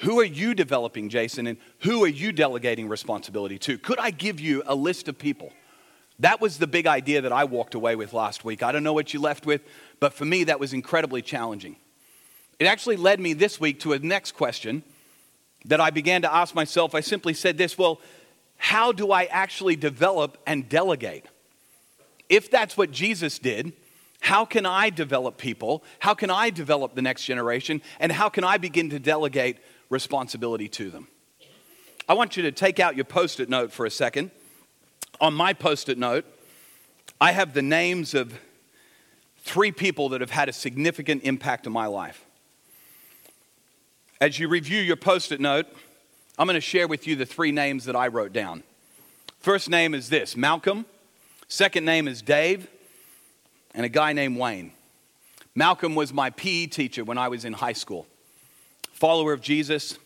who 0.00 0.20
are 0.20 0.24
you 0.24 0.54
developing, 0.54 1.08
Jason, 1.08 1.46
and 1.46 1.56
who 1.80 2.04
are 2.04 2.08
you 2.08 2.30
delegating 2.30 2.86
responsibility 2.86 3.58
to? 3.60 3.78
Could 3.78 3.98
I 3.98 4.10
give 4.10 4.38
you 4.38 4.62
a 4.66 4.74
list 4.74 5.08
of 5.08 5.18
people? 5.18 5.52
That 6.18 6.40
was 6.40 6.58
the 6.58 6.66
big 6.66 6.86
idea 6.86 7.22
that 7.22 7.32
I 7.32 7.44
walked 7.44 7.74
away 7.74 7.96
with 7.96 8.12
last 8.12 8.44
week. 8.44 8.62
I 8.62 8.72
don't 8.72 8.82
know 8.82 8.92
what 8.92 9.14
you 9.14 9.20
left 9.20 9.46
with, 9.46 9.62
but 9.98 10.12
for 10.12 10.26
me, 10.26 10.44
that 10.44 10.60
was 10.60 10.74
incredibly 10.74 11.22
challenging. 11.22 11.76
It 12.58 12.66
actually 12.66 12.96
led 12.96 13.20
me 13.20 13.32
this 13.32 13.58
week 13.58 13.80
to 13.80 13.94
a 13.94 13.98
next 13.98 14.32
question 14.32 14.82
that 15.64 15.80
I 15.80 15.88
began 15.88 16.22
to 16.22 16.32
ask 16.32 16.54
myself. 16.54 16.94
I 16.94 17.00
simply 17.00 17.32
said 17.32 17.56
this 17.56 17.78
well, 17.78 18.00
how 18.58 18.92
do 18.92 19.12
I 19.12 19.24
actually 19.24 19.76
develop 19.76 20.36
and 20.46 20.68
delegate? 20.68 21.24
If 22.28 22.50
that's 22.50 22.76
what 22.76 22.90
Jesus 22.90 23.38
did, 23.38 23.72
how 24.20 24.44
can 24.44 24.66
I 24.66 24.90
develop 24.90 25.36
people? 25.36 25.84
How 25.98 26.14
can 26.14 26.30
I 26.30 26.50
develop 26.50 26.94
the 26.94 27.02
next 27.02 27.24
generation? 27.24 27.82
And 28.00 28.10
how 28.10 28.28
can 28.28 28.44
I 28.44 28.56
begin 28.56 28.90
to 28.90 28.98
delegate 28.98 29.58
responsibility 29.88 30.68
to 30.68 30.90
them. 30.90 31.08
I 32.08 32.14
want 32.14 32.36
you 32.36 32.42
to 32.44 32.52
take 32.52 32.80
out 32.80 32.96
your 32.96 33.04
post 33.04 33.40
it 33.40 33.48
note 33.48 33.72
for 33.72 33.86
a 33.86 33.90
second. 33.90 34.30
On 35.20 35.34
my 35.34 35.52
post 35.52 35.88
it 35.88 35.98
note, 35.98 36.24
I 37.20 37.32
have 37.32 37.54
the 37.54 37.62
names 37.62 38.14
of 38.14 38.38
three 39.38 39.72
people 39.72 40.10
that 40.10 40.20
have 40.20 40.30
had 40.30 40.48
a 40.48 40.52
significant 40.52 41.22
impact 41.24 41.66
on 41.66 41.72
my 41.72 41.86
life. 41.86 42.24
As 44.20 44.38
you 44.38 44.48
review 44.48 44.80
your 44.80 44.96
post 44.96 45.32
it 45.32 45.40
note, 45.40 45.66
I'm 46.38 46.46
going 46.46 46.54
to 46.54 46.60
share 46.60 46.88
with 46.88 47.06
you 47.06 47.16
the 47.16 47.26
three 47.26 47.52
names 47.52 47.84
that 47.86 47.96
I 47.96 48.08
wrote 48.08 48.32
down. 48.32 48.62
First 49.38 49.70
name 49.70 49.94
is 49.94 50.08
this 50.08 50.36
Malcolm, 50.36 50.84
second 51.48 51.84
name 51.84 52.08
is 52.08 52.22
Dave, 52.22 52.68
and 53.76 53.86
a 53.86 53.88
guy 53.88 54.12
named 54.12 54.36
Wayne. 54.38 54.72
Malcolm 55.54 55.94
was 55.94 56.12
my 56.12 56.30
PE 56.30 56.66
teacher 56.66 57.04
when 57.04 57.18
I 57.18 57.28
was 57.28 57.44
in 57.44 57.52
high 57.52 57.74
school 57.74 58.06
follower 58.92 59.34
of 59.34 59.42
Jesus, 59.42 59.98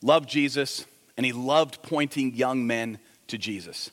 loved 0.00 0.28
Jesus, 0.28 0.86
and 1.16 1.26
he 1.26 1.32
loved 1.32 1.82
pointing 1.82 2.32
young 2.32 2.64
men 2.64 2.98
to 3.26 3.36
Jesus. 3.36 3.90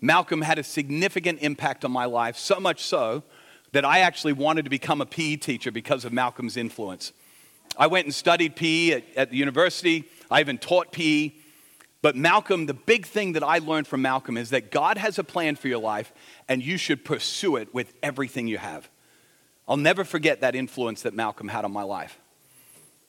Malcolm 0.00 0.42
had 0.42 0.58
a 0.58 0.64
significant 0.64 1.40
impact 1.40 1.84
on 1.84 1.92
my 1.92 2.04
life, 2.04 2.36
so 2.36 2.58
much 2.58 2.82
so 2.82 3.22
that 3.70 3.84
I 3.84 4.00
actually 4.00 4.32
wanted 4.32 4.64
to 4.64 4.70
become 4.70 5.00
a 5.00 5.06
PE 5.06 5.36
teacher 5.36 5.70
because 5.70 6.04
of 6.04 6.12
Malcolm's 6.12 6.56
influence. 6.56 7.12
I 7.76 7.86
went 7.86 8.06
and 8.06 8.14
studied 8.14 8.56
PE 8.56 8.90
at, 8.90 9.04
at 9.16 9.30
the 9.30 9.36
university, 9.36 10.04
I 10.28 10.40
even 10.40 10.58
taught 10.58 10.90
PE. 10.90 11.30
But 12.00 12.14
Malcolm, 12.14 12.66
the 12.66 12.74
big 12.74 13.06
thing 13.06 13.32
that 13.32 13.42
I 13.42 13.58
learned 13.58 13.86
from 13.86 14.02
Malcolm 14.02 14.36
is 14.36 14.50
that 14.50 14.70
God 14.70 14.98
has 14.98 15.18
a 15.18 15.24
plan 15.24 15.56
for 15.56 15.68
your 15.68 15.80
life 15.80 16.12
and 16.48 16.62
you 16.62 16.76
should 16.76 17.04
pursue 17.04 17.56
it 17.56 17.74
with 17.74 17.92
everything 18.02 18.46
you 18.46 18.58
have. 18.58 18.88
I'll 19.66 19.76
never 19.76 20.04
forget 20.04 20.40
that 20.40 20.54
influence 20.54 21.02
that 21.02 21.12
Malcolm 21.12 21.48
had 21.48 21.64
on 21.64 21.72
my 21.72 21.82
life. 21.82 22.18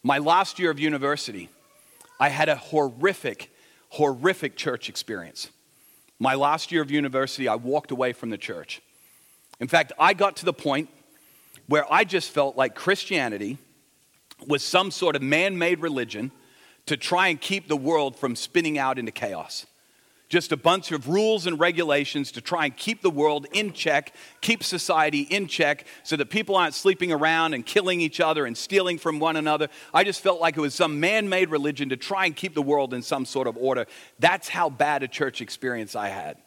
My 0.01 0.17
last 0.17 0.59
year 0.59 0.71
of 0.71 0.79
university, 0.79 1.49
I 2.19 2.29
had 2.29 2.49
a 2.49 2.55
horrific, 2.55 3.53
horrific 3.89 4.55
church 4.55 4.89
experience. 4.89 5.49
My 6.19 6.35
last 6.35 6.71
year 6.71 6.81
of 6.81 6.91
university, 6.91 7.47
I 7.47 7.55
walked 7.55 7.91
away 7.91 8.11
from 8.11 8.29
the 8.29 8.37
church. 8.37 8.81
In 9.59 9.67
fact, 9.67 9.93
I 9.99 10.13
got 10.13 10.35
to 10.37 10.45
the 10.45 10.53
point 10.53 10.89
where 11.67 11.91
I 11.91 12.03
just 12.03 12.31
felt 12.31 12.57
like 12.57 12.75
Christianity 12.75 13.57
was 14.47 14.63
some 14.63 14.89
sort 14.89 15.15
of 15.15 15.21
man 15.21 15.57
made 15.57 15.79
religion 15.79 16.31
to 16.89 16.97
try 16.97 17.27
and 17.29 17.39
keep 17.39 17.67
the 17.67 17.77
world 17.77 18.15
from 18.15 18.35
spinning 18.35 18.77
out 18.77 18.99
into 18.99 19.11
chaos 19.11 19.65
just 20.29 20.51
a 20.51 20.57
bunch 20.57 20.91
of 20.91 21.09
rules 21.09 21.47
and 21.47 21.59
regulations 21.59 22.31
to 22.31 22.41
try 22.41 22.65
and 22.65 22.77
keep 22.77 23.01
the 23.01 23.09
world 23.09 23.47
in 23.51 23.73
check, 23.73 24.13
keep 24.41 24.63
society 24.63 25.21
in 25.21 25.47
check, 25.47 25.85
so 26.03 26.15
that 26.15 26.29
people 26.29 26.55
aren't 26.55 26.75
sleeping 26.75 27.11
around 27.11 27.55
and 27.55 27.65
killing 27.65 27.99
each 27.99 28.19
other 28.19 28.45
and 28.45 28.55
stealing 28.55 28.99
from 28.99 29.19
one 29.19 29.35
another. 29.35 29.67
I 29.91 30.03
just 30.03 30.21
felt 30.21 30.39
like 30.39 30.55
it 30.55 30.61
was 30.61 30.75
some 30.75 30.99
man 30.99 31.27
made 31.29 31.49
religion 31.49 31.89
to 31.89 31.97
try 31.97 32.27
and 32.27 32.35
keep 32.35 32.53
the 32.53 32.61
world 32.61 32.93
in 32.93 33.01
some 33.01 33.25
sort 33.25 33.47
of 33.47 33.57
order. 33.57 33.87
That's 34.19 34.47
how 34.47 34.69
bad 34.69 35.01
a 35.01 35.07
church 35.07 35.41
experience 35.41 35.95
I 35.95 36.09
had. 36.09 36.37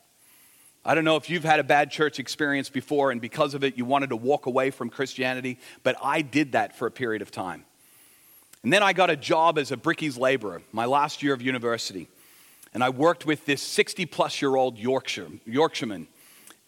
I 0.85 0.95
don't 0.95 1.05
know 1.05 1.17
if 1.17 1.29
you've 1.29 1.45
had 1.45 1.61
a 1.61 1.65
bad 1.65 1.91
church 1.91 2.19
experience 2.19 2.69
before 2.69 3.11
and 3.11 3.21
because 3.21 3.55
of 3.55 3.63
it 3.65 3.77
you 3.77 3.85
wanted 3.85 4.11
to 4.11 4.17
walk 4.17 4.47
away 4.47 4.71
from 4.71 4.91
Christianity, 4.91 5.59
but 5.83 5.97
I 6.03 6.23
did 6.23 6.53
that 6.53 6.77
for 6.77 6.87
a 6.87 6.91
period 6.91 7.23
of 7.23 7.31
time. 7.33 7.65
And 8.62 8.73
then 8.73 8.83
I 8.83 8.92
got 8.92 9.11
a 9.11 9.16
job 9.16 9.59
as 9.59 9.73
a 9.73 9.76
brickies 9.76 10.19
laborer 10.19 10.62
my 10.73 10.85
last 10.85 11.23
year 11.23 11.33
of 11.35 11.42
university. 11.42 12.09
And 12.75 12.83
I 12.83 12.90
worked 12.90 13.26
with 13.26 13.45
this 13.45 13.61
60 13.61 14.07
plus 14.07 14.40
year 14.40 14.54
old 14.57 14.78
Yorkshire, 14.78 15.28
Yorkshireman, 15.45 16.07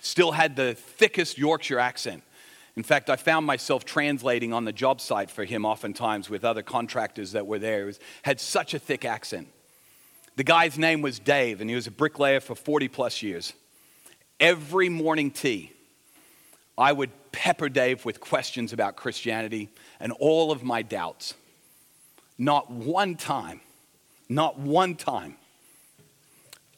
still 0.01 0.33
had 0.33 0.57
the 0.57 0.75
thickest 0.75 1.39
Yorkshire 1.39 1.79
accent. 1.79 2.23
In 2.77 2.83
fact, 2.83 3.09
I 3.09 3.17
found 3.17 3.47
myself 3.47 3.85
translating 3.85 4.53
on 4.53 4.65
the 4.65 4.73
job 4.73 5.01
site 5.01 5.31
for 5.31 5.45
him 5.45 5.65
oftentimes 5.65 6.29
with 6.29 6.45
other 6.45 6.63
contractors 6.63 7.33
that 7.33 7.47
were 7.47 7.61
there. 7.61 7.89
He 7.89 7.97
had 8.23 8.41
such 8.41 8.75
a 8.75 8.79
thick 8.79 9.05
accent. 9.05 9.49
The 10.37 10.45
guy's 10.45 10.77
name 10.77 11.01
was 11.01 11.21
Dave, 11.21 11.61
and 11.61 11.71
he 11.71 11.77
was 11.77 11.87
a 11.87 11.93
bricklayer 11.93 12.41
for 12.41 12.57
40 12.57 12.89
plus 12.89 13.23
years. 13.23 13.53
Every 14.41 14.89
morning 14.89 15.31
tea, 15.31 15.71
I 16.77 16.93
would 16.93 17.11
pepper 17.31 17.69
Dave 17.69 18.05
with 18.05 18.19
questions 18.19 18.73
about 18.73 18.97
Christianity 18.97 19.69
and 20.01 20.13
all 20.13 20.51
of 20.51 20.65
my 20.65 20.83
doubts. 20.83 21.35
Not 22.37 22.71
one 22.71 23.17
time, 23.17 23.61
not 24.29 24.59
one 24.59 24.97
time 24.97 25.37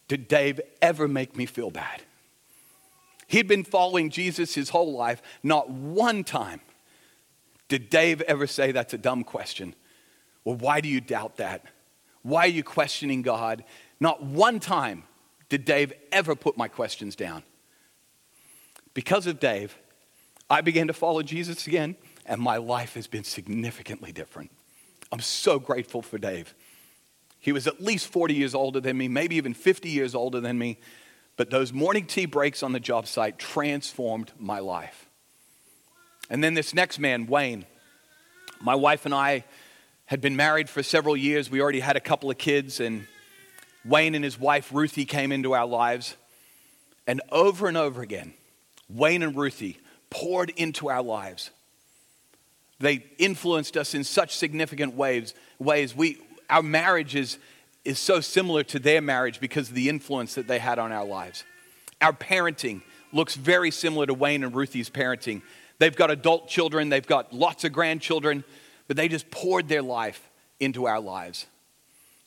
did 0.09 0.29
Dave 0.29 0.61
ever 0.81 1.09
make 1.09 1.37
me 1.37 1.47
feel 1.47 1.71
bad. 1.71 2.03
He'd 3.27 3.49
been 3.49 3.65
following 3.65 4.11
Jesus 4.11 4.55
his 4.55 4.69
whole 4.69 4.97
life. 4.97 5.21
Not 5.43 5.69
one 5.69 6.23
time 6.23 6.61
did 7.69 7.91
Dave 7.91 8.21
ever 8.23 8.47
say 8.47 8.71
that's 8.71 8.95
a 8.95 8.99
dumb 8.99 9.25
question. 9.25 9.75
Well, 10.45 10.57
why 10.57 10.81
do 10.81 10.89
you 10.89 11.01
doubt 11.01 11.39
that? 11.39 11.65
Why 12.23 12.43
are 12.43 12.49
you 12.49 12.63
questioning 12.63 13.23
God? 13.23 13.65
Not 13.99 14.23
one 14.23 14.61
time 14.61 15.05
did 15.49 15.65
Dave 15.65 15.93
ever 16.13 16.37
put 16.37 16.57
my 16.57 16.69
questions 16.69 17.17
down. 17.17 17.43
Because 18.95 19.27
of 19.27 19.41
Dave, 19.41 19.77
I 20.49 20.61
began 20.61 20.87
to 20.87 20.93
follow 20.93 21.23
Jesus 21.23 21.67
again, 21.67 21.97
and 22.25 22.41
my 22.41 22.57
life 22.57 22.95
has 22.95 23.07
been 23.07 23.25
significantly 23.25 24.13
different. 24.13 24.51
I'm 25.13 25.21
so 25.21 25.59
grateful 25.59 26.03
for 26.03 26.19
Dave. 26.19 26.55
He 27.39 27.53
was 27.53 27.67
at 27.67 27.81
least 27.81 28.09
40 28.09 28.35
years 28.35 28.55
older 28.55 28.81
than 28.81 28.99
me, 28.99 29.09
maybe 29.09 29.37
even 29.37 29.55
50 29.55 29.89
years 29.89 30.15
older 30.15 30.41
than 30.41 30.59
me, 30.59 30.79
but 31.37 31.51
those 31.51 31.73
morning 31.73 32.07
tea 32.07 32.27
breaks 32.27 32.63
on 32.63 32.73
the 32.73 32.81
job 32.81 33.07
site 33.07 33.39
transformed 33.39 34.33
my 34.39 34.59
life. 34.59 35.09
And 36.29 36.43
then 36.43 36.55
this 36.55 36.75
next 36.75 36.99
man, 36.99 37.27
Wayne, 37.27 37.67
my 38.61 38.75
wife 38.75 39.05
and 39.05 39.15
I 39.15 39.45
had 40.07 40.21
been 40.21 40.35
married 40.35 40.69
for 40.69 40.83
several 40.83 41.17
years. 41.17 41.51
We 41.51 41.61
already 41.61 41.81
had 41.81 41.97
a 41.97 42.01
couple 42.01 42.31
of 42.31 42.39
kids, 42.39 42.81
and 42.81 43.07
Wayne 43.85 44.15
and 44.15 44.25
his 44.25 44.39
wife, 44.39 44.71
Ruthie, 44.73 45.05
came 45.05 45.31
into 45.31 45.55
our 45.55 45.67
lives. 45.67 46.17
And 47.07 47.21
over 47.31 47.69
and 47.69 47.77
over 47.77 48.03
again, 48.03 48.35
Wayne 48.89 49.23
and 49.23 49.37
Ruthie 49.37 49.79
poured 50.11 50.51
into 50.51 50.89
our 50.89 51.03
lives. 51.03 51.51
They 52.79 53.05
influenced 53.19 53.77
us 53.77 53.95
in 53.95 54.05
such 54.05 54.37
significant 54.37 54.95
ways. 54.95 55.35
ways. 55.59 55.95
We, 55.95 56.19
our 56.51 56.63
marriage 56.63 57.15
is, 57.15 57.39
is 57.85 57.99
so 57.99 58.21
similar 58.21 58.63
to 58.65 58.79
their 58.79 59.01
marriage 59.01 59.41
because 59.41 59.69
of 59.69 59.75
the 59.75 59.89
influence 59.89 60.35
that 60.35 60.47
they 60.47 60.59
had 60.59 60.79
on 60.79 60.93
our 60.93 61.05
lives. 61.05 61.45
Our 62.01 62.13
parenting 62.13 62.83
looks 63.13 63.35
very 63.35 63.71
similar 63.71 64.07
to 64.07 64.15
Wayne 64.15 64.45
and 64.45 64.55
Ruthie's 64.55 64.91
parenting. 64.91 65.43
They've 65.79 65.95
got 65.95 66.11
adult 66.11 66.49
children, 66.49 66.89
they've 66.89 67.07
got 67.07 67.33
lots 67.33 67.65
of 67.65 67.73
grandchildren, 67.73 68.45
but 68.89 68.97
they 68.97 69.09
just 69.09 69.31
poured 69.31 69.69
their 69.69 69.83
life 69.83 70.31
into 70.61 70.87
our 70.87 71.01
lives. 71.01 71.47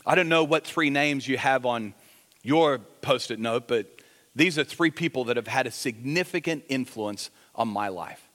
I 0.05 0.15
don't 0.15 0.29
know 0.29 0.43
what 0.43 0.65
three 0.65 0.89
names 0.89 1.27
you 1.27 1.37
have 1.37 1.65
on 1.65 1.93
your 2.41 2.79
post 2.79 3.31
it 3.31 3.39
note, 3.39 3.67
but 3.67 3.87
these 4.35 4.57
are 4.57 4.63
three 4.63 4.91
people 4.91 5.25
that 5.25 5.35
have 5.35 5.47
had 5.47 5.67
a 5.67 5.71
significant 5.71 6.63
influence 6.69 7.29
on 7.55 7.67
my 7.67 7.89
life. 7.89 8.28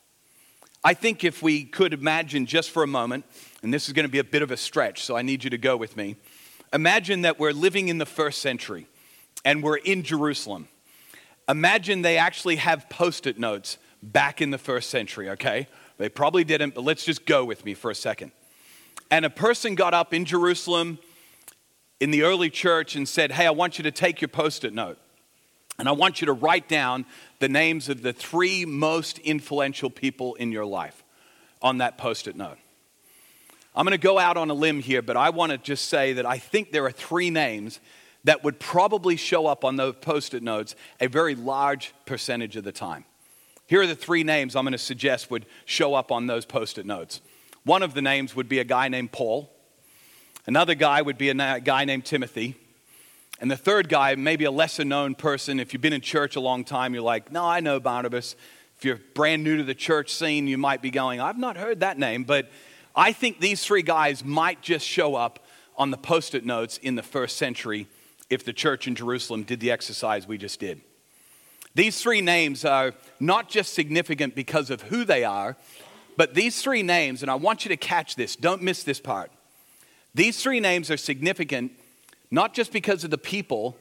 I 0.87 0.93
think 0.93 1.25
if 1.25 1.43
we 1.43 1.65
could 1.65 1.95
imagine 1.95 2.45
just 2.45 2.71
for 2.71 2.83
a 2.83 2.87
moment, 2.87 3.25
and 3.63 3.73
this 3.73 3.87
is 3.87 3.95
going 3.95 4.05
to 4.05 4.13
be 4.13 4.19
a 4.19 4.25
bit 4.25 4.43
of 4.43 4.51
a 4.51 4.57
stretch, 4.57 5.03
so 5.03 5.17
I 5.17 5.23
need 5.23 5.43
you 5.43 5.49
to 5.49 5.57
go 5.57 5.79
with 5.79 5.97
me. 5.97 6.17
Imagine 6.75 7.23
that 7.23 7.39
we're 7.39 7.53
living 7.53 7.89
in 7.89 7.97
the 7.97 8.07
first 8.07 8.43
century 8.43 8.87
and 9.47 9.63
we're 9.63 9.77
in 9.77 10.03
Jerusalem. 10.03 10.69
Imagine 11.49 12.03
they 12.03 12.19
actually 12.19 12.57
have 12.57 12.91
post 12.91 13.27
it 13.27 13.39
notes 13.39 13.79
back 14.03 14.43
in 14.43 14.51
the 14.51 14.59
first 14.59 14.91
century, 14.91 15.31
okay? 15.31 15.69
They 15.97 16.11
probably 16.11 16.45
didn't, 16.45 16.75
but 16.75 16.85
let's 16.85 17.05
just 17.05 17.25
go 17.25 17.47
with 17.47 17.65
me 17.65 17.73
for 17.73 17.91
a 17.91 17.95
second. 17.95 18.33
And 19.11 19.25
a 19.25 19.31
person 19.31 19.77
got 19.77 19.95
up 19.95 20.13
in 20.13 20.27
Jerusalem 20.27 20.99
in 21.99 22.11
the 22.11 22.23
early 22.23 22.51
church 22.51 22.97
and 22.97 23.09
said, 23.09 23.33
Hey, 23.33 23.47
I 23.47 23.51
want 23.53 23.79
you 23.79 23.85
to 23.85 23.91
take 23.91 24.21
your 24.21 24.29
post 24.29 24.65
it 24.65 24.75
note. 24.75 24.99
And 25.79 25.89
I 25.89 25.93
want 25.93 26.21
you 26.21 26.27
to 26.27 26.33
write 26.33 26.69
down 26.69 27.05
the 27.41 27.49
names 27.49 27.89
of 27.89 28.03
the 28.03 28.13
three 28.13 28.65
most 28.65 29.19
influential 29.19 29.91
people 29.91 30.35
in 30.35 30.53
your 30.53 30.65
life 30.65 31.03
on 31.61 31.79
that 31.79 31.99
post 31.99 32.29
it 32.29 32.37
note. 32.37 32.59
I'm 33.75 33.85
going 33.85 33.99
to 33.99 33.99
go 33.99 34.19
out 34.19 34.37
on 34.37 34.51
a 34.51 34.55
limb 34.55 34.81
here, 34.81 35.03
but 35.03 35.17
I 35.17 35.31
want 35.31 35.51
to 35.51 35.59
just 35.59 35.89
say 35.89 36.13
that 36.13 36.25
I 36.25 36.39
think 36.39 36.71
there 36.71 36.85
are 36.85 36.93
three 36.93 37.31
names 37.31 37.81
that 38.23 38.45
would 38.45 38.61
probably 38.61 39.17
show 39.17 39.47
up 39.47 39.65
on 39.65 39.77
those 39.77 39.97
post 39.97 40.33
it 40.33 40.43
notes 40.43 40.77
a 41.01 41.09
very 41.09 41.35
large 41.35 41.93
percentage 42.07 42.57
of 42.57 42.65
the 42.65 42.73
time. 42.73 43.05
Here 43.67 43.83
are 43.83 43.87
the 43.87 43.95
three 43.95 44.25
names 44.25 44.55
I'm 44.55 44.65
going 44.65 44.73
to 44.73 44.79
suggest 44.79 45.31
would 45.31 45.47
show 45.65 45.95
up 45.95 46.13
on 46.13 46.27
those 46.27 46.45
post 46.45 46.79
it 46.79 46.87
notes. 46.87 47.21
One 47.65 47.83
of 47.83 47.95
the 47.95 48.03
names 48.03 48.37
would 48.37 48.49
be 48.49 48.59
a 48.61 48.65
guy 48.65 48.89
named 48.89 49.13
Paul, 49.13 49.51
another 50.47 50.75
guy 50.75 51.03
would 51.03 51.19
be 51.19 51.31
a 51.31 51.61
guy 51.61 51.85
named 51.85 52.05
Timothy. 52.05 52.57
And 53.41 53.51
the 53.51 53.57
third 53.57 53.89
guy, 53.89 54.15
maybe 54.15 54.45
a 54.45 54.51
lesser 54.51 54.85
known 54.85 55.15
person, 55.15 55.59
if 55.59 55.73
you've 55.73 55.83
been 55.83 55.93
in 55.93 56.01
church 56.01 56.37
a 56.37 56.41
long 56.41 56.65
time, 56.65 56.95
you're 56.95 57.03
like, 57.03 57.33
no, 57.33 57.45
I 57.45 57.61
know 57.61 57.81
Barnabas. 57.81 58.37
If 58.79 58.85
you're 58.85 59.01
brand 59.15 59.45
new 59.45 59.57
to 59.57 59.65
the 59.65 59.75
church 59.75 60.13
scene, 60.13 60.47
you 60.47 60.59
might 60.59 60.83
be 60.83 60.91
going, 60.91 61.21
I've 61.21 61.39
not 61.39 61.57
heard 61.57 61.81
that 61.81 61.99
name. 61.99 62.25
But 62.25 62.51
I 62.95 63.13
think 63.13 63.41
these 63.41 63.65
three 63.65 63.83
guys 63.83 64.25
might 64.25 64.63
just 64.63 64.87
show 64.87 65.15
up 65.15 65.41
on 65.77 65.91
the 65.91 65.97
post 65.97 66.35
it 66.35 66.45
notes 66.45 66.79
in 66.79 66.95
the 66.95 67.03
first 67.03 67.37
century 67.37 67.89
if 68.31 68.45
the 68.45 68.53
church 68.53 68.87
in 68.87 68.95
Jerusalem 68.95 69.43
did 69.43 69.61
the 69.61 69.71
exercise 69.71 70.27
we 70.27 70.39
just 70.39 70.61
did. 70.61 70.81
These 71.75 72.01
three 72.01 72.21
names 72.21 72.65
are 72.65 72.95
not 73.19 73.49
just 73.49 73.75
significant 73.75 74.37
because 74.37 74.71
of 74.71 74.83
who 74.83 75.05
they 75.05 75.25
are, 75.25 75.57
but 76.17 76.35
these 76.35 76.63
three 76.63 76.85
names, 76.85 77.23
and 77.23 77.31
I 77.31 77.35
want 77.35 77.65
you 77.65 77.69
to 77.71 77.77
catch 77.77 78.15
this, 78.15 78.37
don't 78.37 78.63
miss 78.63 78.85
this 78.85 79.01
part. 79.01 79.33
These 80.15 80.41
three 80.41 80.61
names 80.61 80.91
are 80.91 80.97
significant 80.97 81.73
not 82.31 82.55
just 82.55 82.73
because 82.73 83.05
of 83.05 83.11
the 83.11 83.19
people, 83.19 83.77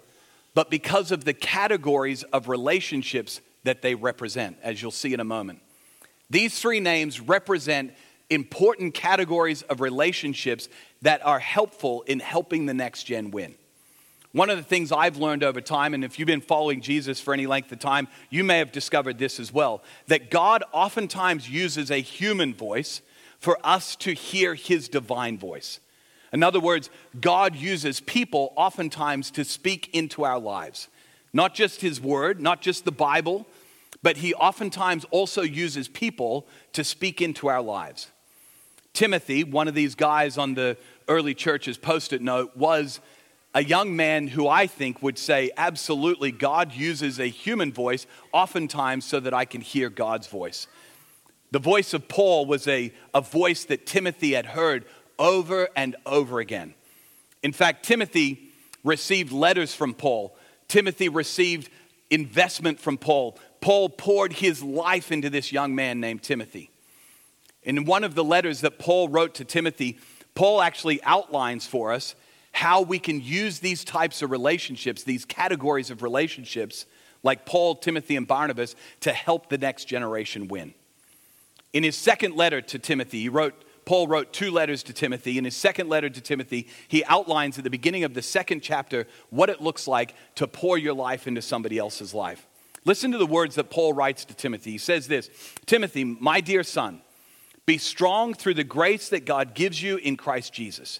but 0.54 0.70
because 0.70 1.12
of 1.12 1.26
the 1.26 1.34
categories 1.34 2.24
of 2.24 2.48
relationships 2.48 3.42
that 3.64 3.82
they 3.82 3.96
represent, 3.96 4.58
as 4.62 4.82
you'll 4.82 4.92
see 4.92 5.14
in 5.14 5.20
a 5.20 5.26
moment. 5.26 5.60
These 6.30 6.60
three 6.60 6.80
names 6.80 7.20
represent 7.20 7.94
important 8.30 8.94
categories 8.94 9.62
of 9.64 9.82
relationships 9.82 10.70
that 11.02 11.26
are 11.26 11.40
helpful 11.40 12.04
in 12.04 12.20
helping 12.20 12.66
the 12.66 12.74
next 12.74 13.04
gen 13.04 13.32
win. 13.32 13.56
One 14.32 14.50
of 14.50 14.58
the 14.58 14.64
things 14.64 14.92
I've 14.92 15.18
learned 15.18 15.44
over 15.44 15.62
time, 15.62 15.94
and 15.94 16.04
if 16.04 16.18
you've 16.18 16.26
been 16.26 16.42
following 16.42 16.82
Jesus 16.82 17.20
for 17.20 17.36
any 17.36 17.46
length 17.46 17.72
of 17.72 17.78
time, 17.78 18.08
you 18.32 18.44
may 18.44 18.58
have 18.58 18.72
discovered 18.72 19.20
this 19.20 19.40
as 19.40 19.54
well 19.54 19.84
that 20.08 20.32
God 20.32 20.64
oftentimes 20.72 21.48
uses 21.48 21.92
a 21.92 21.98
human 22.02 22.54
voice 22.54 23.02
for 23.40 23.60
us 23.64 23.96
to 23.98 24.14
hear 24.14 24.56
his 24.56 24.90
divine 24.90 25.38
voice. 25.38 25.80
In 26.34 26.42
other 26.42 26.60
words, 26.60 26.90
God 27.22 27.56
uses 27.56 28.00
people 28.00 28.54
oftentimes 28.58 29.30
to 29.32 29.46
speak 29.46 29.94
into 29.94 30.26
our 30.26 30.40
lives. 30.40 30.88
Not 31.32 31.54
just 31.54 31.82
His 31.82 32.02
Word, 32.02 32.42
not 32.42 32.60
just 32.60 32.86
the 32.86 32.92
Bible, 32.92 33.46
but 34.02 34.18
He 34.18 34.34
oftentimes 34.34 35.06
also 35.12 35.44
uses 35.44 35.88
people 35.88 36.48
to 36.74 36.84
speak 36.84 37.22
into 37.22 37.48
our 37.48 37.62
lives. 37.62 38.10
Timothy, 38.94 39.44
one 39.44 39.68
of 39.68 39.76
these 39.76 39.96
guys 39.96 40.38
on 40.38 40.56
the 40.56 40.76
early 41.08 41.36
church's 41.36 41.78
post 41.78 42.14
it 42.14 42.22
note, 42.22 42.58
was 42.58 43.00
a 43.54 43.64
young 43.64 43.96
man 43.96 44.28
who 44.28 44.48
I 44.48 44.66
think 44.66 45.04
would 45.04 45.20
say, 45.20 45.52
absolutely, 45.56 46.32
God 46.32 46.74
uses 46.74 47.20
a 47.20 47.28
human 47.28 47.72
voice 47.72 48.08
oftentimes 48.32 49.06
so 49.06 49.20
that 49.20 49.34
I 49.34 49.46
can 49.46 49.62
hear 49.62 49.90
God's 49.90 50.28
voice. 50.28 50.68
The 51.52 51.60
voice 51.60 51.94
of 51.94 52.08
Paul 52.08 52.48
was 52.48 52.68
a, 52.68 52.92
a 53.14 53.22
voice 53.22 53.66
that 53.66 53.86
Timothy 53.86 54.34
had 54.34 54.48
heard 54.48 54.86
over 55.20 55.70
and 55.76 55.96
over 56.06 56.40
again. 56.40 56.74
In 57.42 57.52
fact, 57.52 57.86
Timothy 57.86 58.52
received 58.84 59.32
letters 59.32 59.74
from 59.74 59.94
Paul. 59.94 60.36
Timothy 60.68 61.10
received 61.10 61.70
investment 62.10 62.80
from 62.80 62.98
Paul. 62.98 63.38
Paul 63.62 63.90
poured 63.90 64.34
his 64.34 64.62
life 64.62 65.12
into 65.12 65.30
this 65.30 65.52
young 65.52 65.76
man 65.76 66.00
named 66.00 66.24
Timothy. 66.24 66.70
In 67.64 67.86
one 67.86 68.04
of 68.04 68.16
the 68.16 68.24
letters 68.24 68.62
that 68.62 68.78
Paul 68.80 69.08
wrote 69.08 69.36
to 69.36 69.46
Timothy, 69.46 70.00
Paul 70.36 70.62
actually 70.62 71.02
outlines 71.04 71.66
for 71.66 71.94
us 71.94 72.16
how 72.52 72.82
we 72.82 73.00
can 73.00 73.22
use 73.22 73.60
these 73.60 73.84
types 73.84 74.22
of 74.22 74.32
relationships, 74.32 75.04
these 75.04 75.26
categories 75.26 75.90
of 75.90 76.04
relationships, 76.04 76.86
like 77.24 77.46
Paul, 77.46 77.76
Timothy, 77.76 78.16
and 78.16 78.28
Barnabas, 78.28 78.76
to 79.00 79.14
help 79.14 79.50
the 79.50 79.58
next 79.58 79.86
generation 79.86 80.48
win. 80.48 80.74
In 81.72 81.84
his 81.84 81.96
second 81.96 82.36
letter 82.36 82.62
to 82.62 82.78
Timothy, 82.78 83.22
he 83.22 83.30
wrote 83.30 83.64
Paul 83.86 84.08
wrote 84.08 84.32
two 84.32 84.52
letters 84.52 84.84
to 84.84 84.94
Timothy. 84.94 85.38
In 85.38 85.46
his 85.46 85.56
second 85.56 85.90
letter 85.90 86.10
to 86.10 86.22
Timothy, 86.22 86.68
he 86.88 87.04
outlines 87.06 87.58
at 87.58 87.64
the 87.64 87.70
beginning 87.70 88.04
of 88.04 88.14
the 88.14 88.22
second 88.22 88.62
chapter 88.62 89.08
what 89.30 89.50
it 89.50 89.62
looks 89.62 89.88
like 89.88 90.16
to 90.36 90.48
pour 90.48 90.78
your 90.78 90.94
life 90.94 91.28
into 91.28 91.42
somebody 91.42 91.78
else's 91.78 92.14
life. 92.14 92.48
Listen 92.86 93.12
to 93.12 93.18
the 93.18 93.26
words 93.26 93.56
that 93.56 93.70
Paul 93.70 93.94
writes 93.94 94.26
to 94.26 94.34
Timothy. 94.34 94.72
He 94.72 94.78
says 94.78 95.08
this 95.08 95.30
Timothy, 95.66 96.04
my 96.04 96.42
dear 96.42 96.64
son, 96.64 97.02
be 97.66 97.78
strong 97.78 98.34
through 98.34 98.56
the 98.56 98.64
grace 98.64 99.10
that 99.10 99.26
God 99.26 99.54
gives 99.54 99.82
you 99.82 99.98
in 99.98 100.18
Christ 100.18 100.54
Jesus. 100.54 101.00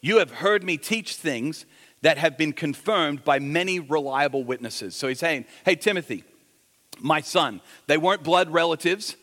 You 0.00 0.18
have 0.18 0.30
heard 0.30 0.64
me 0.64 0.76
teach 0.76 1.16
things 1.16 1.66
that 2.02 2.18
have 2.18 2.38
been 2.38 2.52
confirmed 2.52 3.24
by 3.24 3.38
many 3.38 3.78
reliable 3.78 4.42
witnesses. 4.42 4.96
So 4.96 5.08
he's 5.08 5.18
saying, 5.18 5.44
Hey, 5.64 5.76
Timothy, 5.76 6.24
my 7.00 7.20
son, 7.20 7.60
they 7.86 7.98
weren't 7.98 8.22
blood 8.22 8.50
relatives. 8.50 9.16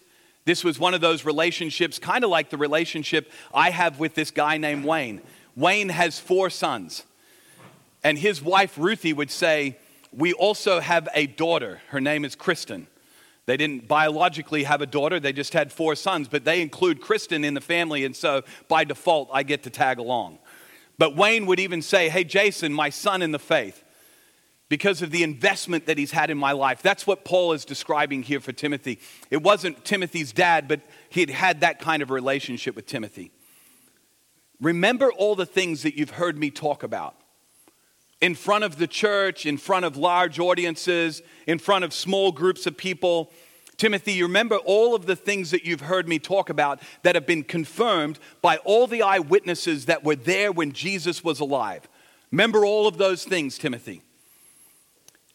This 0.47 0.63
was 0.63 0.79
one 0.79 0.93
of 0.93 1.01
those 1.01 1.25
relationships, 1.25 1.99
kind 1.99 2.23
of 2.23 2.29
like 2.29 2.49
the 2.49 2.57
relationship 2.57 3.29
I 3.53 3.69
have 3.69 3.99
with 3.99 4.15
this 4.15 4.31
guy 4.31 4.57
named 4.57 4.85
Wayne. 4.85 5.21
Wayne 5.57 5.89
has 5.89 6.19
four 6.19 6.49
sons. 6.49 7.03
And 8.01 8.17
his 8.17 8.41
wife, 8.41 8.77
Ruthie, 8.77 9.11
would 9.11 9.29
say, 9.29 9.77
We 10.13 10.31
also 10.31 10.79
have 10.79 11.09
a 11.13 11.27
daughter. 11.27 11.81
Her 11.89 11.99
name 11.99 12.23
is 12.23 12.33
Kristen. 12.33 12.87
They 13.45 13.57
didn't 13.57 13.89
biologically 13.89 14.63
have 14.63 14.81
a 14.81 14.85
daughter, 14.85 15.19
they 15.19 15.33
just 15.33 15.51
had 15.51 15.69
four 15.69 15.95
sons, 15.95 16.29
but 16.29 16.45
they 16.45 16.61
include 16.61 17.01
Kristen 17.01 17.43
in 17.43 17.53
the 17.53 17.59
family, 17.59 18.05
and 18.05 18.15
so 18.15 18.43
by 18.69 18.85
default, 18.85 19.29
I 19.33 19.43
get 19.43 19.63
to 19.63 19.69
tag 19.69 19.99
along. 19.99 20.39
But 20.97 21.17
Wayne 21.17 21.45
would 21.47 21.59
even 21.59 21.81
say, 21.81 22.07
Hey, 22.07 22.23
Jason, 22.23 22.71
my 22.71 22.89
son 22.89 23.21
in 23.21 23.31
the 23.31 23.39
faith, 23.39 23.83
because 24.69 25.01
of 25.01 25.11
the 25.11 25.23
investment 25.23 25.85
that 25.85 25.97
he's 25.97 26.11
had 26.11 26.29
in 26.29 26.37
my 26.37 26.51
life. 26.51 26.81
That's 26.81 27.07
what 27.07 27.23
Paul 27.23 27.53
is 27.53 27.65
describing 27.65 28.23
here 28.23 28.39
for 28.39 28.51
Timothy. 28.51 28.99
It 29.31 29.41
wasn't 29.41 29.85
Timothy's 29.85 30.33
dad, 30.33 30.67
but 30.67 30.81
he 31.09 31.21
had 31.21 31.29
had 31.29 31.61
that 31.61 31.79
kind 31.79 32.01
of 32.01 32.09
relationship 32.09 32.75
with 32.75 32.85
Timothy. 32.85 33.31
Remember 34.59 35.11
all 35.11 35.35
the 35.35 35.45
things 35.45 35.83
that 35.83 35.95
you've 35.95 36.11
heard 36.11 36.37
me 36.37 36.49
talk 36.49 36.83
about 36.83 37.15
in 38.19 38.33
front 38.33 38.63
of 38.63 38.77
the 38.77 38.87
church, 38.87 39.45
in 39.45 39.57
front 39.57 39.85
of 39.85 39.95
large 39.95 40.39
audiences, 40.39 41.21
in 41.45 41.59
front 41.59 41.85
of 41.85 41.93
small 41.93 42.31
groups 42.31 42.65
of 42.65 42.75
people. 42.75 43.31
Timothy, 43.77 44.13
you 44.13 44.25
remember 44.25 44.57
all 44.57 44.95
of 44.95 45.05
the 45.05 45.15
things 45.15 45.51
that 45.51 45.63
you've 45.63 45.81
heard 45.81 46.09
me 46.09 46.17
talk 46.17 46.49
about 46.49 46.81
that 47.03 47.13
have 47.13 47.27
been 47.27 47.43
confirmed 47.43 48.17
by 48.41 48.57
all 48.57 48.87
the 48.87 49.03
eyewitnesses 49.03 49.85
that 49.85 50.03
were 50.03 50.15
there 50.15 50.51
when 50.51 50.71
Jesus 50.71 51.23
was 51.23 51.39
alive. 51.39 51.87
Remember 52.31 52.65
all 52.65 52.87
of 52.87 52.97
those 52.97 53.23
things, 53.23 53.59
Timothy. 53.59 54.01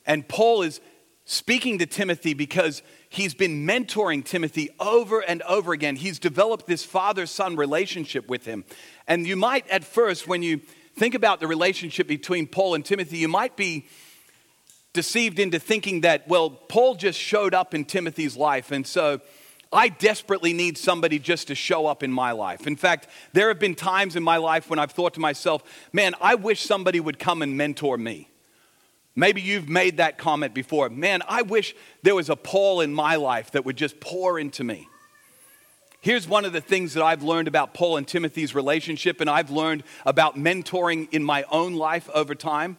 And 0.07 0.29
Paul 0.29 0.63
is 0.63 0.81
speaking 1.25 1.79
to 1.79 1.87
Timothy 1.87 2.35
because 2.35 2.83
he's 3.09 3.35
been 3.35 3.67
mentoring 3.67 4.25
Timothy 4.25 4.71
over 4.81 5.21
and 5.21 5.43
over 5.43 5.73
again. 5.73 5.97
He's 5.97 6.19
developed 6.19 6.67
this 6.67 6.85
father 6.85 7.27
son 7.27 7.57
relationship 7.57 8.29
with 8.29 8.45
him. 8.45 8.65
And 9.07 9.27
you 9.27 9.37
might, 9.37 9.69
at 9.69 9.85
first, 9.85 10.27
when 10.27 10.43
you 10.43 10.61
think 10.97 11.15
about 11.15 11.41
the 11.41 11.47
relationship 11.47 12.07
between 12.07 12.47
Paul 12.47 12.75
and 12.75 12.85
Timothy, 12.85 13.19
you 13.19 13.29
might 13.29 13.57
be 13.57 13.87
deceived 14.93 15.39
into 15.39 15.59
thinking 15.59 16.03
that, 16.03 16.29
well, 16.29 16.51
Paul 16.51 16.97
just 16.97 17.19
showed 17.19 17.55
up 17.55 17.73
in 17.75 17.85
Timothy's 17.85 18.37
life, 18.37 18.73
and 18.73 18.87
so 18.87 19.21
I 19.73 19.89
desperately 19.89 20.53
need 20.53 20.77
somebody 20.77 21.19
just 21.19 21.49
to 21.49 21.55
show 21.55 21.87
up 21.87 22.03
in 22.03 22.13
my 22.13 22.33
life. 22.33 22.67
In 22.67 22.77
fact, 22.77 23.09
there 23.33 23.49
have 23.49 23.59
been 23.59 23.75
times 23.75 24.17
in 24.17 24.23
my 24.23 24.37
life 24.37 24.69
when 24.69 24.79
I've 24.79 24.93
thought 24.93 25.15
to 25.15 25.21
myself, 25.21 25.63
man, 25.95 26.15
I 26.21 26.35
wish 26.35 26.61
somebody 26.61 27.01
would 27.01 27.19
come 27.19 27.41
and 27.41 27.57
mentor 27.57 27.97
me. 27.97 28.29
Maybe 29.15 29.43
you've 29.43 29.69
made 29.69 29.99
that 29.99 30.17
comment 30.17 30.55
before. 30.55 30.89
Man, 30.89 31.23
I 31.29 31.43
wish 31.43 31.75
there 32.03 32.15
was 32.15 32.31
a 32.31 32.37
Paul 32.37 32.81
in 32.81 32.95
my 32.95 33.17
life 33.17 33.51
that 33.51 33.65
would 33.65 33.77
just 33.77 34.01
pour 34.01 34.39
into 34.39 34.65
me. 34.65 34.89
Here's 36.01 36.27
one 36.27 36.45
of 36.45 36.53
the 36.53 36.61
things 36.61 36.95
that 36.95 37.05
I've 37.05 37.23
learned 37.23 37.47
about 37.47 37.75
Paul 37.75 37.97
and 37.97 38.09
Timothy's 38.09 38.55
relationship, 38.55 39.21
and 39.21 39.31
I've 39.31 39.51
learned 39.51 39.85
about 40.05 40.37
mentoring 40.37 41.09
in 41.13 41.23
my 41.23 41.45
own 41.45 41.75
life 41.75 42.11
over 42.13 42.35
time. 42.35 42.79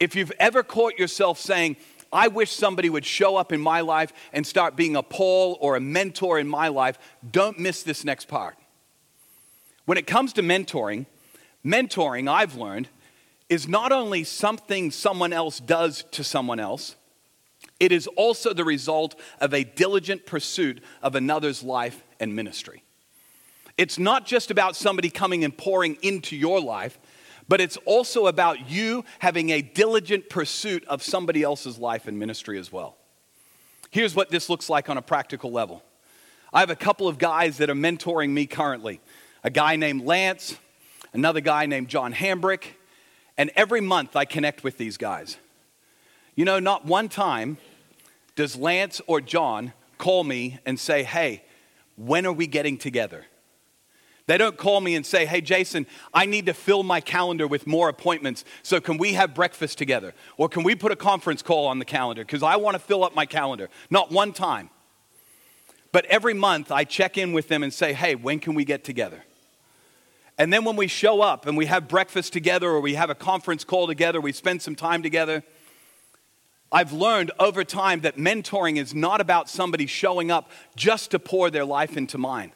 If 0.00 0.14
you've 0.14 0.32
ever 0.38 0.62
caught 0.62 0.98
yourself 0.98 1.38
saying, 1.38 1.76
I 2.12 2.28
wish 2.28 2.52
somebody 2.52 2.88
would 2.88 3.04
show 3.04 3.36
up 3.36 3.52
in 3.52 3.60
my 3.60 3.80
life 3.80 4.12
and 4.32 4.46
start 4.46 4.76
being 4.76 4.96
a 4.96 5.02
Paul 5.02 5.58
or 5.60 5.76
a 5.76 5.80
mentor 5.80 6.38
in 6.38 6.48
my 6.48 6.68
life, 6.68 6.98
don't 7.30 7.58
miss 7.58 7.82
this 7.82 8.04
next 8.04 8.28
part. 8.28 8.56
When 9.84 9.98
it 9.98 10.06
comes 10.06 10.32
to 10.34 10.42
mentoring, 10.42 11.06
mentoring, 11.64 12.30
I've 12.30 12.56
learned, 12.56 12.88
is 13.48 13.68
not 13.68 13.92
only 13.92 14.24
something 14.24 14.90
someone 14.90 15.32
else 15.32 15.60
does 15.60 16.04
to 16.12 16.24
someone 16.24 16.58
else, 16.58 16.96
it 17.78 17.92
is 17.92 18.06
also 18.08 18.52
the 18.52 18.64
result 18.64 19.14
of 19.40 19.52
a 19.52 19.64
diligent 19.64 20.26
pursuit 20.26 20.82
of 21.02 21.14
another's 21.14 21.62
life 21.62 22.02
and 22.18 22.34
ministry. 22.34 22.82
It's 23.76 23.98
not 23.98 24.24
just 24.26 24.50
about 24.50 24.74
somebody 24.74 25.10
coming 25.10 25.44
and 25.44 25.56
pouring 25.56 25.98
into 26.02 26.34
your 26.34 26.60
life, 26.60 26.98
but 27.48 27.60
it's 27.60 27.76
also 27.84 28.26
about 28.26 28.70
you 28.70 29.04
having 29.18 29.50
a 29.50 29.62
diligent 29.62 30.28
pursuit 30.30 30.84
of 30.86 31.02
somebody 31.02 31.42
else's 31.42 31.78
life 31.78 32.06
and 32.06 32.18
ministry 32.18 32.58
as 32.58 32.72
well. 32.72 32.96
Here's 33.90 34.14
what 34.14 34.30
this 34.30 34.48
looks 34.48 34.68
like 34.68 34.88
on 34.88 34.96
a 34.96 35.02
practical 35.02 35.52
level 35.52 35.82
I 36.52 36.60
have 36.60 36.70
a 36.70 36.76
couple 36.76 37.06
of 37.06 37.18
guys 37.18 37.58
that 37.58 37.68
are 37.68 37.74
mentoring 37.74 38.30
me 38.30 38.46
currently 38.46 39.00
a 39.44 39.50
guy 39.50 39.76
named 39.76 40.04
Lance, 40.04 40.56
another 41.12 41.40
guy 41.40 41.66
named 41.66 41.88
John 41.88 42.12
Hambrick, 42.12 42.64
and 43.38 43.50
every 43.56 43.80
month 43.80 44.16
I 44.16 44.24
connect 44.24 44.64
with 44.64 44.78
these 44.78 44.96
guys. 44.96 45.36
You 46.34 46.44
know, 46.44 46.58
not 46.58 46.84
one 46.84 47.08
time 47.08 47.58
does 48.34 48.56
Lance 48.56 49.00
or 49.06 49.20
John 49.20 49.72
call 49.98 50.24
me 50.24 50.58
and 50.66 50.78
say, 50.78 51.02
Hey, 51.02 51.42
when 51.96 52.26
are 52.26 52.32
we 52.32 52.46
getting 52.46 52.76
together? 52.76 53.24
They 54.26 54.38
don't 54.38 54.56
call 54.56 54.80
me 54.80 54.94
and 54.96 55.06
say, 55.06 55.24
Hey, 55.24 55.40
Jason, 55.40 55.86
I 56.12 56.26
need 56.26 56.46
to 56.46 56.54
fill 56.54 56.82
my 56.82 57.00
calendar 57.00 57.46
with 57.46 57.66
more 57.66 57.88
appointments. 57.88 58.44
So, 58.62 58.80
can 58.80 58.98
we 58.98 59.14
have 59.14 59.34
breakfast 59.34 59.78
together? 59.78 60.14
Or 60.36 60.48
can 60.48 60.62
we 60.62 60.74
put 60.74 60.92
a 60.92 60.96
conference 60.96 61.42
call 61.42 61.66
on 61.66 61.78
the 61.78 61.84
calendar? 61.84 62.24
Because 62.24 62.42
I 62.42 62.56
want 62.56 62.74
to 62.74 62.78
fill 62.78 63.04
up 63.04 63.14
my 63.14 63.26
calendar. 63.26 63.70
Not 63.88 64.12
one 64.12 64.32
time. 64.32 64.70
But 65.92 66.04
every 66.06 66.34
month, 66.34 66.70
I 66.70 66.84
check 66.84 67.16
in 67.16 67.32
with 67.32 67.48
them 67.48 67.62
and 67.62 67.72
say, 67.72 67.92
Hey, 67.92 68.14
when 68.14 68.38
can 68.38 68.54
we 68.54 68.64
get 68.64 68.84
together? 68.84 69.22
And 70.38 70.52
then 70.52 70.64
when 70.64 70.76
we 70.76 70.86
show 70.86 71.22
up 71.22 71.46
and 71.46 71.56
we 71.56 71.66
have 71.66 71.88
breakfast 71.88 72.32
together 72.32 72.68
or 72.68 72.80
we 72.80 72.94
have 72.94 73.10
a 73.10 73.14
conference 73.14 73.64
call 73.64 73.86
together, 73.86 74.20
we 74.20 74.32
spend 74.32 74.60
some 74.60 74.74
time 74.74 75.02
together. 75.02 75.42
I've 76.70 76.92
learned 76.92 77.30
over 77.38 77.64
time 77.64 78.00
that 78.00 78.16
mentoring 78.16 78.76
is 78.76 78.94
not 78.94 79.20
about 79.20 79.48
somebody 79.48 79.86
showing 79.86 80.30
up 80.30 80.50
just 80.74 81.12
to 81.12 81.18
pour 81.18 81.50
their 81.50 81.64
life 81.64 81.96
into 81.96 82.18
mine. 82.18 82.52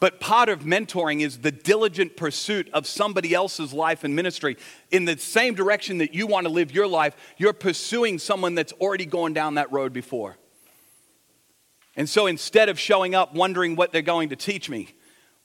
But 0.00 0.18
part 0.18 0.48
of 0.48 0.60
mentoring 0.60 1.20
is 1.20 1.38
the 1.38 1.52
diligent 1.52 2.16
pursuit 2.16 2.68
of 2.72 2.86
somebody 2.86 3.34
else's 3.34 3.72
life 3.72 4.02
and 4.02 4.16
ministry. 4.16 4.56
In 4.90 5.04
the 5.04 5.16
same 5.18 5.54
direction 5.54 5.98
that 5.98 6.12
you 6.14 6.26
want 6.26 6.46
to 6.46 6.52
live 6.52 6.72
your 6.72 6.88
life, 6.88 7.14
you're 7.36 7.52
pursuing 7.52 8.18
someone 8.18 8.54
that's 8.54 8.72
already 8.74 9.06
gone 9.06 9.32
down 9.32 9.54
that 9.54 9.70
road 9.70 9.92
before. 9.92 10.38
And 11.96 12.08
so 12.08 12.26
instead 12.26 12.68
of 12.68 12.80
showing 12.80 13.14
up 13.14 13.34
wondering 13.34 13.76
what 13.76 13.92
they're 13.92 14.02
going 14.02 14.30
to 14.30 14.36
teach 14.36 14.68
me, 14.68 14.88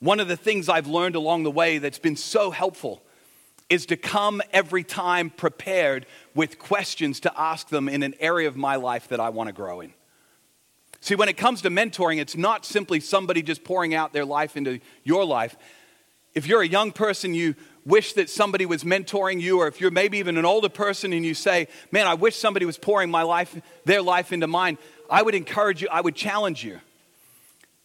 one 0.00 0.20
of 0.20 0.28
the 0.28 0.36
things 0.36 0.68
I've 0.68 0.86
learned 0.86 1.16
along 1.16 1.42
the 1.42 1.50
way 1.50 1.78
that's 1.78 1.98
been 1.98 2.16
so 2.16 2.50
helpful 2.50 3.02
is 3.68 3.86
to 3.86 3.96
come 3.96 4.40
every 4.52 4.84
time 4.84 5.28
prepared 5.30 6.06
with 6.34 6.58
questions 6.58 7.20
to 7.20 7.40
ask 7.40 7.68
them 7.68 7.88
in 7.88 8.02
an 8.02 8.14
area 8.20 8.48
of 8.48 8.56
my 8.56 8.76
life 8.76 9.08
that 9.08 9.20
I 9.20 9.28
want 9.28 9.48
to 9.48 9.52
grow 9.52 9.80
in. 9.80 9.92
See, 11.00 11.14
when 11.14 11.28
it 11.28 11.36
comes 11.36 11.62
to 11.62 11.70
mentoring, 11.70 12.18
it's 12.18 12.36
not 12.36 12.64
simply 12.64 13.00
somebody 13.00 13.42
just 13.42 13.64
pouring 13.64 13.94
out 13.94 14.12
their 14.12 14.24
life 14.24 14.56
into 14.56 14.80
your 15.04 15.24
life. 15.24 15.56
If 16.34 16.46
you're 16.46 16.62
a 16.62 16.68
young 16.68 16.92
person, 16.92 17.34
you 17.34 17.54
wish 17.84 18.14
that 18.14 18.30
somebody 18.30 18.66
was 18.66 18.84
mentoring 18.84 19.40
you, 19.40 19.60
or 19.60 19.68
if 19.68 19.80
you're 19.80 19.90
maybe 19.90 20.18
even 20.18 20.36
an 20.36 20.44
older 20.44 20.68
person 20.68 21.12
and 21.12 21.24
you 21.24 21.34
say, 21.34 21.68
Man, 21.92 22.06
I 22.06 22.14
wish 22.14 22.36
somebody 22.36 22.66
was 22.66 22.78
pouring 22.78 23.10
my 23.10 23.22
life, 23.22 23.60
their 23.84 24.02
life 24.02 24.32
into 24.32 24.46
mine, 24.46 24.78
I 25.10 25.22
would 25.22 25.34
encourage 25.34 25.82
you, 25.82 25.88
I 25.90 26.00
would 26.00 26.14
challenge 26.14 26.64
you 26.64 26.80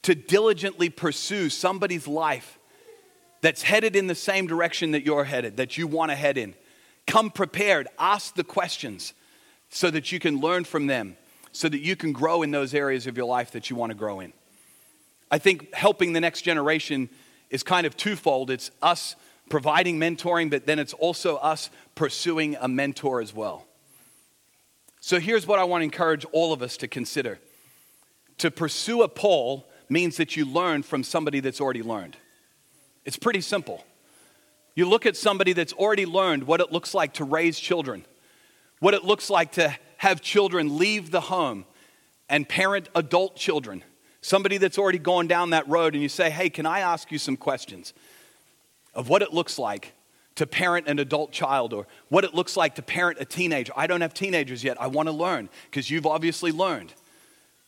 to 0.03 0.15
diligently 0.15 0.89
pursue 0.89 1.49
somebody's 1.49 2.07
life 2.07 2.59
that's 3.41 3.61
headed 3.61 3.95
in 3.95 4.07
the 4.07 4.15
same 4.15 4.47
direction 4.47 4.91
that 4.91 5.03
you're 5.03 5.23
headed, 5.23 5.57
that 5.57 5.77
you 5.77 5.87
want 5.87 6.11
to 6.11 6.15
head 6.15 6.37
in. 6.37 6.55
Come 7.07 7.29
prepared, 7.29 7.87
ask 7.99 8.35
the 8.35 8.43
questions 8.43 9.13
so 9.69 9.89
that 9.89 10.11
you 10.11 10.19
can 10.19 10.39
learn 10.39 10.63
from 10.63 10.87
them, 10.87 11.17
so 11.51 11.67
that 11.67 11.79
you 11.79 11.95
can 11.95 12.13
grow 12.13 12.41
in 12.41 12.51
those 12.51 12.73
areas 12.73 13.07
of 13.07 13.17
your 13.17 13.25
life 13.25 13.51
that 13.51 13.69
you 13.69 13.75
want 13.75 13.89
to 13.89 13.95
grow 13.95 14.19
in. 14.19 14.31
I 15.29 15.39
think 15.39 15.73
helping 15.73 16.13
the 16.13 16.21
next 16.21 16.43
generation 16.43 17.09
is 17.49 17.63
kind 17.63 17.87
of 17.87 17.97
twofold. 17.97 18.49
It's 18.49 18.71
us 18.81 19.15
providing 19.49 19.99
mentoring, 19.99 20.49
but 20.49 20.65
then 20.65 20.79
it's 20.79 20.93
also 20.93 21.37
us 21.37 21.69
pursuing 21.95 22.55
a 22.59 22.67
mentor 22.67 23.19
as 23.19 23.33
well. 23.33 23.65
So 24.99 25.19
here's 25.19 25.45
what 25.45 25.59
I 25.59 25.63
want 25.65 25.81
to 25.81 25.85
encourage 25.85 26.25
all 26.31 26.53
of 26.53 26.61
us 26.61 26.77
to 26.77 26.87
consider 26.87 27.39
to 28.39 28.49
pursue 28.49 29.03
a 29.03 29.07
Paul 29.07 29.67
means 29.93 30.17
that 30.17 30.35
you 30.35 30.45
learn 30.45 30.83
from 30.83 31.03
somebody 31.03 31.39
that's 31.39 31.61
already 31.61 31.83
learned. 31.83 32.17
It's 33.05 33.17
pretty 33.17 33.41
simple. 33.41 33.85
You 34.75 34.89
look 34.89 35.05
at 35.05 35.15
somebody 35.15 35.53
that's 35.53 35.73
already 35.73 36.05
learned 36.05 36.45
what 36.45 36.59
it 36.59 36.71
looks 36.71 36.93
like 36.93 37.13
to 37.13 37.23
raise 37.23 37.59
children, 37.59 38.05
what 38.79 38.93
it 38.93 39.03
looks 39.03 39.29
like 39.29 39.53
to 39.53 39.75
have 39.97 40.19
children 40.21 40.77
leave 40.77 41.11
the 41.11 41.21
home 41.21 41.65
and 42.27 42.49
parent 42.49 42.89
adult 42.95 43.35
children. 43.35 43.83
Somebody 44.21 44.57
that's 44.57 44.77
already 44.77 44.97
gone 44.97 45.27
down 45.27 45.51
that 45.51 45.67
road, 45.67 45.93
and 45.93 46.01
you 46.01 46.09
say, 46.09 46.29
Hey, 46.29 46.49
can 46.49 46.65
I 46.65 46.79
ask 46.79 47.11
you 47.11 47.17
some 47.17 47.37
questions 47.37 47.93
of 48.95 49.09
what 49.09 49.21
it 49.21 49.33
looks 49.33 49.59
like 49.59 49.93
to 50.35 50.47
parent 50.47 50.87
an 50.87 50.97
adult 50.97 51.31
child 51.31 51.73
or 51.73 51.85
what 52.09 52.23
it 52.23 52.33
looks 52.33 52.57
like 52.57 52.75
to 52.75 52.81
parent 52.81 53.19
a 53.19 53.25
teenager? 53.25 53.73
I 53.75 53.85
don't 53.85 54.01
have 54.01 54.13
teenagers 54.13 54.63
yet. 54.63 54.81
I 54.81 54.87
want 54.87 55.07
to 55.07 55.13
learn 55.13 55.49
because 55.69 55.91
you've 55.91 56.07
obviously 56.07 56.51
learned. 56.51 56.93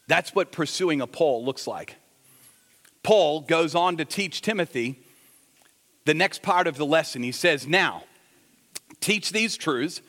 That's 0.08 0.34
what 0.34 0.52
pursuing 0.52 1.02
a 1.02 1.08
Paul 1.08 1.46
looks 1.46 1.68
like. 1.68 1.96
Paul 3.06 3.42
goes 3.42 3.76
on 3.76 3.98
to 3.98 4.04
teach 4.04 4.42
Timothy 4.42 5.00
the 6.06 6.16
next 6.16 6.42
part 6.42 6.66
of 6.66 6.76
the 6.76 6.88
lesson. 6.88 7.22
He 7.22 7.32
says, 7.32 7.68
Now, 7.68 8.04
teach 9.00 9.32
these 9.32 9.58
truths 9.58 10.02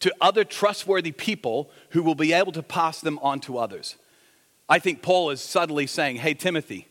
to 0.00 0.12
other 0.20 0.42
trustworthy 0.42 1.12
people 1.12 1.70
who 1.90 2.02
will 2.02 2.16
be 2.16 2.32
able 2.32 2.50
to 2.50 2.62
pass 2.62 3.00
them 3.00 3.20
on 3.20 3.38
to 3.42 3.58
others. 3.58 3.94
I 4.68 4.80
think 4.80 5.02
Paul 5.02 5.30
is 5.30 5.40
subtly 5.40 5.86
saying, 5.86 6.16
Hey, 6.16 6.34
Timothy, 6.34 6.88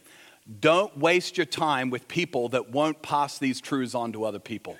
don't 0.61 0.97
waste 0.97 1.35
your 1.35 1.45
time 1.45 1.89
with 1.89 2.07
people 2.07 2.47
that 2.49 2.69
won't 2.69 3.01
pass 3.01 3.37
these 3.37 3.59
truths 3.59 3.93
on 3.93 4.13
to 4.13 4.23
other 4.23 4.39
people. 4.39 4.77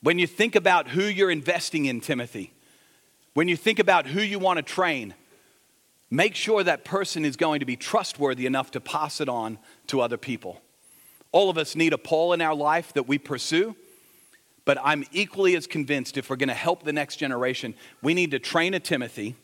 When 0.00 0.18
you 0.18 0.26
think 0.26 0.56
about 0.56 0.88
who 0.88 1.02
you're 1.02 1.30
investing 1.30 1.84
in, 1.84 2.00
Timothy, 2.00 2.54
when 3.34 3.48
you 3.48 3.56
think 3.56 3.80
about 3.80 4.06
who 4.06 4.22
you 4.22 4.38
want 4.38 4.56
to 4.56 4.62
train, 4.62 5.12
make 6.10 6.34
sure 6.34 6.62
that 6.62 6.84
person 6.84 7.24
is 7.24 7.36
going 7.36 7.60
to 7.60 7.66
be 7.66 7.76
trustworthy 7.76 8.46
enough 8.46 8.70
to 8.72 8.80
pass 8.80 9.20
it 9.20 9.28
on 9.28 9.58
to 9.88 10.00
other 10.00 10.16
people. 10.16 10.60
All 11.32 11.50
of 11.50 11.58
us 11.58 11.76
need 11.76 11.92
a 11.92 11.98
Paul 11.98 12.32
in 12.32 12.40
our 12.40 12.54
life 12.54 12.92
that 12.94 13.08
we 13.08 13.18
pursue, 13.18 13.76
but 14.64 14.78
I'm 14.82 15.04
equally 15.12 15.56
as 15.56 15.66
convinced 15.66 16.16
if 16.16 16.30
we're 16.30 16.36
going 16.36 16.48
to 16.48 16.54
help 16.54 16.82
the 16.82 16.92
next 16.92 17.16
generation, 17.16 17.74
we 18.02 18.14
need 18.14 18.30
to 18.30 18.38
train 18.38 18.74
a 18.74 18.80
Timothy 18.80 19.36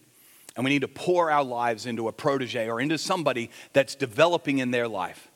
and 0.56 0.64
we 0.64 0.70
need 0.70 0.82
to 0.82 0.88
pour 0.88 1.30
our 1.30 1.44
lives 1.44 1.86
into 1.86 2.08
a 2.08 2.12
protege 2.12 2.68
or 2.68 2.80
into 2.80 2.98
somebody 2.98 3.50
that's 3.72 3.94
developing 3.94 4.58
in 4.58 4.70
their 4.70 4.88
life. 4.88 5.28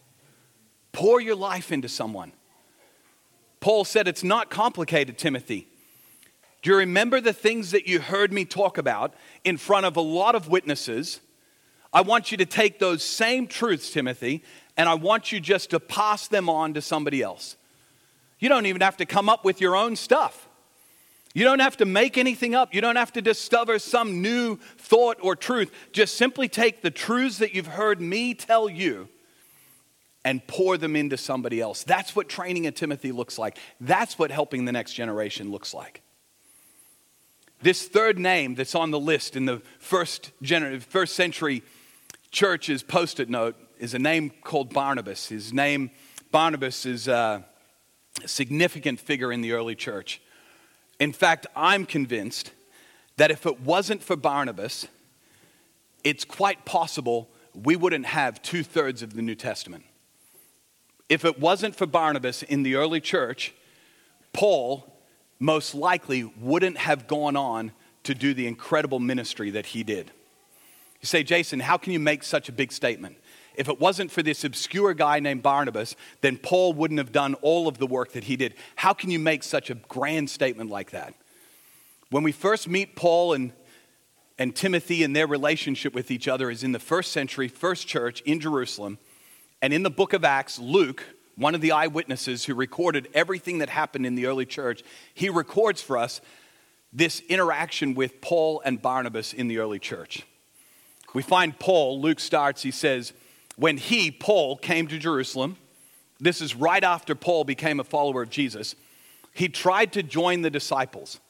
Pour 0.92 1.20
your 1.20 1.36
life 1.36 1.72
into 1.72 1.88
someone. 1.88 2.32
Paul 3.60 3.84
said, 3.84 4.08
It's 4.08 4.24
not 4.24 4.50
complicated, 4.50 5.18
Timothy. 5.18 5.68
Do 6.66 6.72
you 6.72 6.78
remember 6.78 7.20
the 7.20 7.32
things 7.32 7.70
that 7.70 7.86
you 7.86 8.00
heard 8.00 8.32
me 8.32 8.44
talk 8.44 8.76
about 8.76 9.14
in 9.44 9.56
front 9.56 9.86
of 9.86 9.96
a 9.96 10.00
lot 10.00 10.34
of 10.34 10.48
witnesses? 10.48 11.20
I 11.92 12.00
want 12.00 12.32
you 12.32 12.38
to 12.38 12.44
take 12.44 12.80
those 12.80 13.04
same 13.04 13.46
truths, 13.46 13.92
Timothy, 13.92 14.42
and 14.76 14.88
I 14.88 14.94
want 14.94 15.30
you 15.30 15.38
just 15.38 15.70
to 15.70 15.78
pass 15.78 16.26
them 16.26 16.48
on 16.48 16.74
to 16.74 16.82
somebody 16.82 17.22
else. 17.22 17.54
You 18.40 18.48
don't 18.48 18.66
even 18.66 18.80
have 18.80 18.96
to 18.96 19.06
come 19.06 19.28
up 19.28 19.44
with 19.44 19.60
your 19.60 19.76
own 19.76 19.94
stuff. 19.94 20.48
You 21.34 21.44
don't 21.44 21.60
have 21.60 21.76
to 21.76 21.84
make 21.84 22.18
anything 22.18 22.56
up. 22.56 22.74
You 22.74 22.80
don't 22.80 22.96
have 22.96 23.12
to 23.12 23.22
discover 23.22 23.78
some 23.78 24.20
new 24.20 24.56
thought 24.76 25.18
or 25.20 25.36
truth. 25.36 25.70
Just 25.92 26.16
simply 26.16 26.48
take 26.48 26.82
the 26.82 26.90
truths 26.90 27.38
that 27.38 27.54
you've 27.54 27.68
heard 27.68 28.00
me 28.00 28.34
tell 28.34 28.68
you 28.68 29.08
and 30.24 30.44
pour 30.48 30.76
them 30.76 30.96
into 30.96 31.16
somebody 31.16 31.60
else. 31.60 31.84
That's 31.84 32.16
what 32.16 32.28
training 32.28 32.66
a 32.66 32.72
Timothy 32.72 33.12
looks 33.12 33.38
like. 33.38 33.56
That's 33.80 34.18
what 34.18 34.32
helping 34.32 34.64
the 34.64 34.72
next 34.72 34.94
generation 34.94 35.52
looks 35.52 35.72
like. 35.72 36.02
This 37.62 37.88
third 37.88 38.18
name 38.18 38.54
that's 38.54 38.74
on 38.74 38.90
the 38.90 39.00
list 39.00 39.36
in 39.36 39.46
the 39.46 39.62
first, 39.78 40.30
gener- 40.42 40.82
first 40.82 41.14
century 41.14 41.62
church's 42.30 42.82
post 42.82 43.18
it 43.18 43.30
note 43.30 43.56
is 43.78 43.94
a 43.94 43.98
name 43.98 44.30
called 44.42 44.72
Barnabas. 44.72 45.28
His 45.28 45.52
name, 45.52 45.90
Barnabas, 46.30 46.84
is 46.84 47.08
a 47.08 47.46
significant 48.26 49.00
figure 49.00 49.32
in 49.32 49.40
the 49.40 49.52
early 49.52 49.74
church. 49.74 50.20
In 50.98 51.12
fact, 51.12 51.46
I'm 51.54 51.86
convinced 51.86 52.52
that 53.16 53.30
if 53.30 53.46
it 53.46 53.60
wasn't 53.60 54.02
for 54.02 54.16
Barnabas, 54.16 54.86
it's 56.04 56.24
quite 56.24 56.64
possible 56.64 57.30
we 57.54 57.76
wouldn't 57.76 58.06
have 58.06 58.42
two 58.42 58.62
thirds 58.62 59.02
of 59.02 59.14
the 59.14 59.22
New 59.22 59.34
Testament. 59.34 59.84
If 61.08 61.24
it 61.24 61.38
wasn't 61.38 61.74
for 61.74 61.86
Barnabas 61.86 62.42
in 62.42 62.62
the 62.62 62.74
early 62.74 63.00
church, 63.00 63.54
Paul 64.32 64.95
most 65.38 65.74
likely 65.74 66.24
wouldn't 66.40 66.78
have 66.78 67.06
gone 67.06 67.36
on 67.36 67.72
to 68.04 68.14
do 68.14 68.34
the 68.34 68.46
incredible 68.46 69.00
ministry 69.00 69.50
that 69.50 69.66
he 69.66 69.82
did. 69.82 70.10
You 71.00 71.06
say, 71.06 71.22
Jason, 71.22 71.60
how 71.60 71.76
can 71.76 71.92
you 71.92 72.00
make 72.00 72.22
such 72.22 72.48
a 72.48 72.52
big 72.52 72.72
statement? 72.72 73.16
If 73.56 73.68
it 73.68 73.80
wasn't 73.80 74.10
for 74.10 74.22
this 74.22 74.44
obscure 74.44 74.94
guy 74.94 75.18
named 75.20 75.42
Barnabas, 75.42 75.96
then 76.20 76.36
Paul 76.36 76.74
wouldn't 76.74 76.98
have 76.98 77.12
done 77.12 77.34
all 77.34 77.68
of 77.68 77.78
the 77.78 77.86
work 77.86 78.12
that 78.12 78.24
he 78.24 78.36
did. 78.36 78.54
How 78.76 78.92
can 78.92 79.10
you 79.10 79.18
make 79.18 79.42
such 79.42 79.70
a 79.70 79.74
grand 79.74 80.28
statement 80.30 80.70
like 80.70 80.90
that? 80.90 81.14
When 82.10 82.22
we 82.22 82.32
first 82.32 82.68
meet 82.68 82.96
Paul 82.96 83.32
and, 83.32 83.52
and 84.38 84.54
Timothy 84.54 85.02
and 85.02 85.16
their 85.16 85.26
relationship 85.26 85.94
with 85.94 86.10
each 86.10 86.28
other 86.28 86.50
is 86.50 86.62
in 86.62 86.72
the 86.72 86.78
first 86.78 87.12
century, 87.12 87.48
first 87.48 87.88
church 87.88 88.20
in 88.22 88.40
Jerusalem. 88.40 88.98
And 89.62 89.72
in 89.72 89.82
the 89.82 89.90
book 89.90 90.12
of 90.12 90.24
Acts, 90.24 90.58
Luke, 90.58 91.02
one 91.36 91.54
of 91.54 91.60
the 91.60 91.72
eyewitnesses 91.72 92.44
who 92.44 92.54
recorded 92.54 93.08
everything 93.14 93.58
that 93.58 93.68
happened 93.68 94.06
in 94.06 94.14
the 94.14 94.26
early 94.26 94.46
church, 94.46 94.82
he 95.14 95.28
records 95.28 95.82
for 95.82 95.98
us 95.98 96.20
this 96.92 97.20
interaction 97.28 97.94
with 97.94 98.20
Paul 98.20 98.62
and 98.64 98.80
Barnabas 98.80 99.32
in 99.32 99.48
the 99.48 99.58
early 99.58 99.78
church. 99.78 100.26
We 101.14 101.22
find 101.22 101.58
Paul, 101.58 102.00
Luke 102.00 102.20
starts, 102.20 102.62
he 102.62 102.70
says, 102.70 103.12
when 103.56 103.76
he, 103.76 104.10
Paul, 104.10 104.56
came 104.56 104.86
to 104.88 104.98
Jerusalem, 104.98 105.56
this 106.18 106.40
is 106.40 106.54
right 106.54 106.82
after 106.82 107.14
Paul 107.14 107.44
became 107.44 107.80
a 107.80 107.84
follower 107.84 108.22
of 108.22 108.30
Jesus, 108.30 108.74
he 109.32 109.48
tried 109.48 109.92
to 109.92 110.02
join 110.02 110.42
the 110.42 110.50
disciples. 110.50 111.20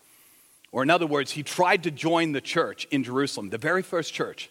Or, 0.70 0.82
in 0.82 0.90
other 0.90 1.06
words, 1.06 1.32
he 1.32 1.42
tried 1.42 1.82
to 1.84 1.90
join 1.90 2.32
the 2.32 2.40
church 2.40 2.86
in 2.90 3.02
Jerusalem, 3.02 3.50
the 3.50 3.58
very 3.58 3.82
first 3.82 4.12
church. 4.12 4.50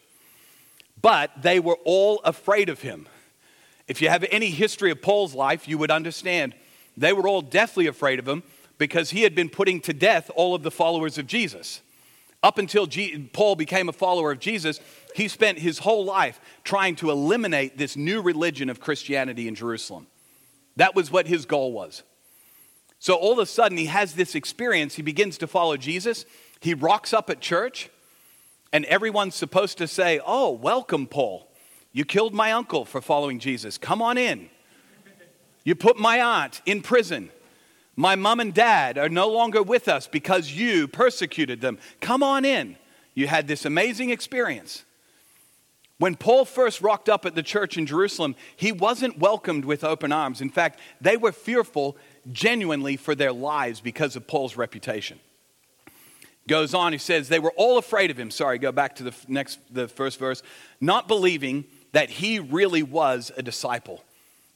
But 1.02 1.32
they 1.42 1.60
were 1.60 1.78
all 1.86 2.20
afraid 2.24 2.68
of 2.68 2.82
him. 2.82 3.08
If 3.88 4.02
you 4.02 4.10
have 4.10 4.26
any 4.32 4.50
history 4.50 4.92
of 4.92 5.02
Paul's 5.02 5.36
life, 5.36 5.68
you 5.68 5.78
would 5.78 5.92
understand 5.92 6.56
they 6.98 7.14
were 7.14 7.28
all 7.28 7.42
deathly 7.42 7.88
afraid 7.88 8.20
of 8.20 8.28
him 8.28 8.44
because 8.78 9.12
he 9.12 9.22
had 9.22 9.36
been 9.36 9.50
putting 9.50 9.80
to 9.82 9.94
death 9.94 10.32
all 10.36 10.56
of 10.56 10.64
the 10.64 10.72
followers 10.72 11.18
of 11.18 11.28
Jesus. 11.28 11.82
Up 12.42 12.58
until 12.58 12.86
G- 12.86 13.30
Paul 13.34 13.56
became 13.56 13.90
a 13.90 13.94
follower 13.94 14.32
of 14.32 14.40
Jesus, 14.40 14.80
he 15.16 15.28
spent 15.28 15.60
his 15.60 15.80
whole 15.80 16.06
life 16.06 16.40
trying 16.64 16.96
to 16.98 17.10
eliminate 17.10 17.78
this 17.78 17.96
new 17.96 18.22
religion 18.22 18.70
of 18.70 18.80
Christianity 18.80 19.48
in 19.48 19.56
Jerusalem. 19.56 20.08
That 20.76 20.96
was 20.96 21.12
what 21.12 21.28
his 21.28 21.46
goal 21.46 21.72
was. 21.72 22.04
So 23.00 23.16
all 23.16 23.34
of 23.34 23.40
a 23.40 23.46
sudden, 23.46 23.78
he 23.78 23.86
has 23.86 24.14
this 24.14 24.36
experience. 24.36 24.96
He 24.96 25.02
begins 25.02 25.38
to 25.40 25.48
follow 25.48 25.78
Jesus. 25.78 26.26
He 26.60 26.74
rocks 26.74 27.14
up 27.14 27.30
at 27.30 27.40
church, 27.40 27.90
and 28.74 28.86
everyone's 28.86 29.36
supposed 29.36 29.78
to 29.78 29.88
say, 29.88 30.20
Oh, 30.26 30.52
welcome, 30.52 31.08
Paul. 31.08 31.52
You 31.96 32.04
killed 32.04 32.34
my 32.34 32.52
uncle 32.52 32.84
for 32.84 33.00
following 33.00 33.40
Jesus. 33.40 33.78
Come 33.78 34.02
on 34.02 34.18
in. 34.18 34.50
You 35.64 35.76
put 35.76 35.98
my 35.98 36.22
aunt 36.22 36.62
in 36.66 36.82
prison. 36.82 37.32
My 37.96 38.18
mom 38.18 38.42
and 38.42 38.54
dad 38.54 38.98
are 38.98 39.08
no 39.08 39.30
longer 39.30 39.64
with 39.64 39.88
us 39.88 40.06
because 40.06 40.52
you 40.52 40.90
persecuted 40.90 41.62
them. 41.62 41.78
Come 42.02 42.22
on 42.22 42.44
in. 42.44 42.76
You 43.14 43.28
had 43.28 43.48
this 43.48 43.64
amazing 43.64 44.10
experience. 44.10 44.84
When 45.98 46.16
Paul 46.16 46.44
first 46.44 46.82
rocked 46.82 47.08
up 47.08 47.26
at 47.26 47.34
the 47.34 47.42
church 47.42 47.78
in 47.78 47.86
Jerusalem, 47.86 48.36
he 48.58 48.74
wasn't 48.74 49.18
welcomed 49.18 49.64
with 49.64 49.86
open 49.86 50.12
arms. 50.12 50.42
In 50.42 50.50
fact, 50.50 50.82
they 51.00 51.16
were 51.16 51.32
fearful 51.32 51.96
genuinely 52.30 52.98
for 52.98 53.16
their 53.16 53.32
lives 53.32 53.80
because 53.80 54.18
of 54.18 54.28
Paul's 54.28 54.58
reputation. 54.58 55.18
Goes 56.46 56.74
on, 56.74 56.92
he 56.92 56.98
says, 56.98 57.30
they 57.30 57.40
were 57.40 57.54
all 57.56 57.78
afraid 57.78 58.12
of 58.12 58.20
him. 58.20 58.32
Sorry, 58.32 58.60
go 58.60 58.74
back 58.74 58.98
to 58.98 59.04
the 59.04 59.16
next, 59.30 59.60
the 59.72 59.88
first 59.88 60.20
verse. 60.20 60.44
Not 60.82 61.08
believing 61.08 61.64
that 61.96 62.10
he 62.10 62.40
really 62.40 62.84
was 62.84 63.32
a 63.38 63.42
disciple. 63.42 64.04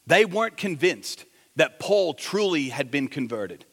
They 0.06 0.26
weren't 0.26 0.58
convinced 0.58 1.24
that 1.56 1.80
Paul 1.80 2.14
truly 2.14 2.68
had 2.68 2.92
been 2.92 3.08
converted. 3.08 3.64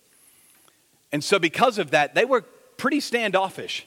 And 1.10 1.24
so, 1.24 1.40
because 1.40 1.76
of 1.78 1.90
that, 1.90 2.14
they 2.14 2.24
were 2.24 2.42
pretty 2.76 3.00
standoffish. 3.00 3.84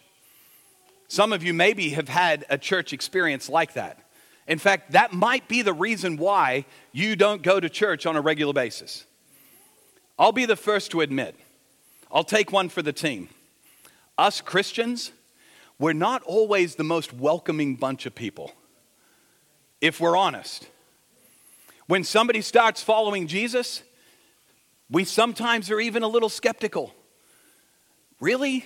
Some 1.07 1.31
of 1.31 1.43
you 1.43 1.53
maybe 1.53 1.91
have 1.91 2.09
had 2.09 2.45
a 2.49 2.57
church 2.57 2.91
experience 2.91 3.47
like 3.47 3.75
that. 3.75 3.99
In 4.47 4.59
fact, 4.59 4.91
that 4.91 5.13
might 5.13 5.47
be 5.47 5.61
the 5.61 5.71
reason 5.71 6.17
why 6.17 6.65
you 6.91 7.15
don't 7.15 7.41
go 7.41 7.61
to 7.61 7.69
church 7.69 8.05
on 8.05 8.17
a 8.17 8.21
regular 8.21 8.51
basis. 8.51 9.05
I'll 10.17 10.33
be 10.33 10.45
the 10.45 10.57
first 10.57 10.91
to 10.91 10.99
admit, 10.99 11.35
I'll 12.11 12.25
take 12.25 12.51
one 12.51 12.67
for 12.67 12.81
the 12.81 12.91
team. 12.91 13.29
Us 14.17 14.41
Christians, 14.41 15.13
we're 15.79 15.93
not 15.93 16.21
always 16.23 16.75
the 16.75 16.83
most 16.83 17.13
welcoming 17.13 17.77
bunch 17.77 18.05
of 18.05 18.13
people, 18.13 18.51
if 19.81 19.99
we're 19.99 20.17
honest. 20.17 20.67
When 21.87 22.03
somebody 22.03 22.41
starts 22.41 22.83
following 22.83 23.27
Jesus, 23.27 23.81
we 24.89 25.03
sometimes 25.05 25.71
are 25.71 25.79
even 25.79 26.03
a 26.03 26.07
little 26.07 26.29
skeptical. 26.29 26.93
Really? 28.19 28.65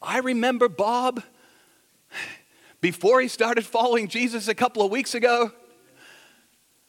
I 0.00 0.18
remember 0.18 0.68
Bob 0.68 1.22
before 2.80 3.20
he 3.20 3.28
started 3.28 3.64
following 3.64 4.08
Jesus 4.08 4.48
a 4.48 4.54
couple 4.54 4.82
of 4.82 4.90
weeks 4.90 5.14
ago. 5.14 5.52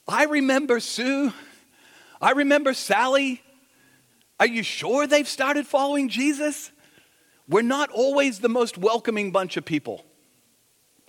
I 0.07 0.25
remember 0.25 0.79
Sue. 0.79 1.33
I 2.21 2.31
remember 2.31 2.73
Sally. 2.73 3.41
Are 4.39 4.47
you 4.47 4.63
sure 4.63 5.07
they've 5.07 5.27
started 5.27 5.65
following 5.65 6.09
Jesus? 6.09 6.71
We're 7.47 7.61
not 7.61 7.89
always 7.91 8.39
the 8.39 8.49
most 8.49 8.77
welcoming 8.77 9.31
bunch 9.31 9.55
of 9.55 9.65
people. 9.65 10.03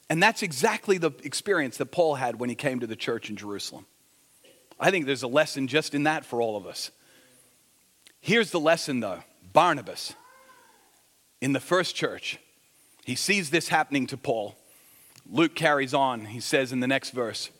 And 0.09 0.23
that's 0.23 0.43
exactly 0.43 0.99
the 0.99 1.11
experience 1.25 1.79
that 1.79 1.87
Paul 1.87 2.15
had 2.15 2.39
when 2.39 2.49
he 2.49 2.55
came 2.55 2.81
to 2.81 2.87
the 2.87 2.97
church 2.97 3.29
in 3.29 3.37
Jerusalem. 3.37 3.87
I 4.79 4.91
think 4.91 5.07
there's 5.07 5.23
a 5.23 5.29
lesson 5.29 5.69
just 5.69 5.95
in 5.95 6.05
that 6.05 6.25
for 6.25 6.41
all 6.41 6.57
of 6.57 6.67
us. 6.67 6.91
Here's 8.21 8.51
the 8.51 8.61
lesson 8.61 9.01
though 9.01 9.23
Barnabas, 9.53 10.15
in 11.41 11.53
the 11.53 11.61
first 11.61 11.95
church, 11.95 12.39
he 13.05 13.15
sees 13.15 13.51
this 13.51 13.69
happening 13.69 14.07
to 14.09 14.17
Paul. 14.17 14.57
Luke 15.31 15.55
carries 15.55 15.95
on. 15.95 16.27
He 16.27 16.41
says 16.41 16.73
in 16.73 16.81
the 16.81 16.87
next 16.87 17.11
verse, 17.11 17.51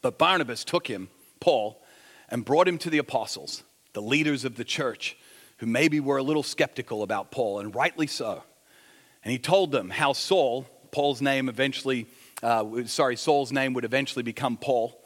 But 0.00 0.18
Barnabas 0.18 0.64
took 0.64 0.86
him, 0.86 1.08
Paul, 1.40 1.82
and 2.28 2.44
brought 2.44 2.68
him 2.68 2.78
to 2.78 2.90
the 2.90 2.98
apostles, 2.98 3.62
the 3.92 4.02
leaders 4.02 4.44
of 4.44 4.56
the 4.56 4.64
church, 4.64 5.16
who 5.58 5.66
maybe 5.66 6.00
were 6.00 6.16
a 6.16 6.22
little 6.22 6.42
skeptical 6.42 7.02
about 7.02 7.30
Paul, 7.30 7.60
and 7.60 7.74
rightly 7.74 8.06
so. 8.06 8.42
And 9.24 9.30
he 9.30 9.38
told 9.38 9.70
them 9.70 9.90
how 9.90 10.12
Saul, 10.12 10.66
Paul's 10.92 11.20
name 11.20 11.48
eventually, 11.48 12.06
uh, 12.42 12.64
sorry, 12.86 13.16
Saul's 13.16 13.50
name 13.50 13.74
would 13.74 13.84
eventually 13.84 14.22
become 14.22 14.56
Paul 14.56 15.02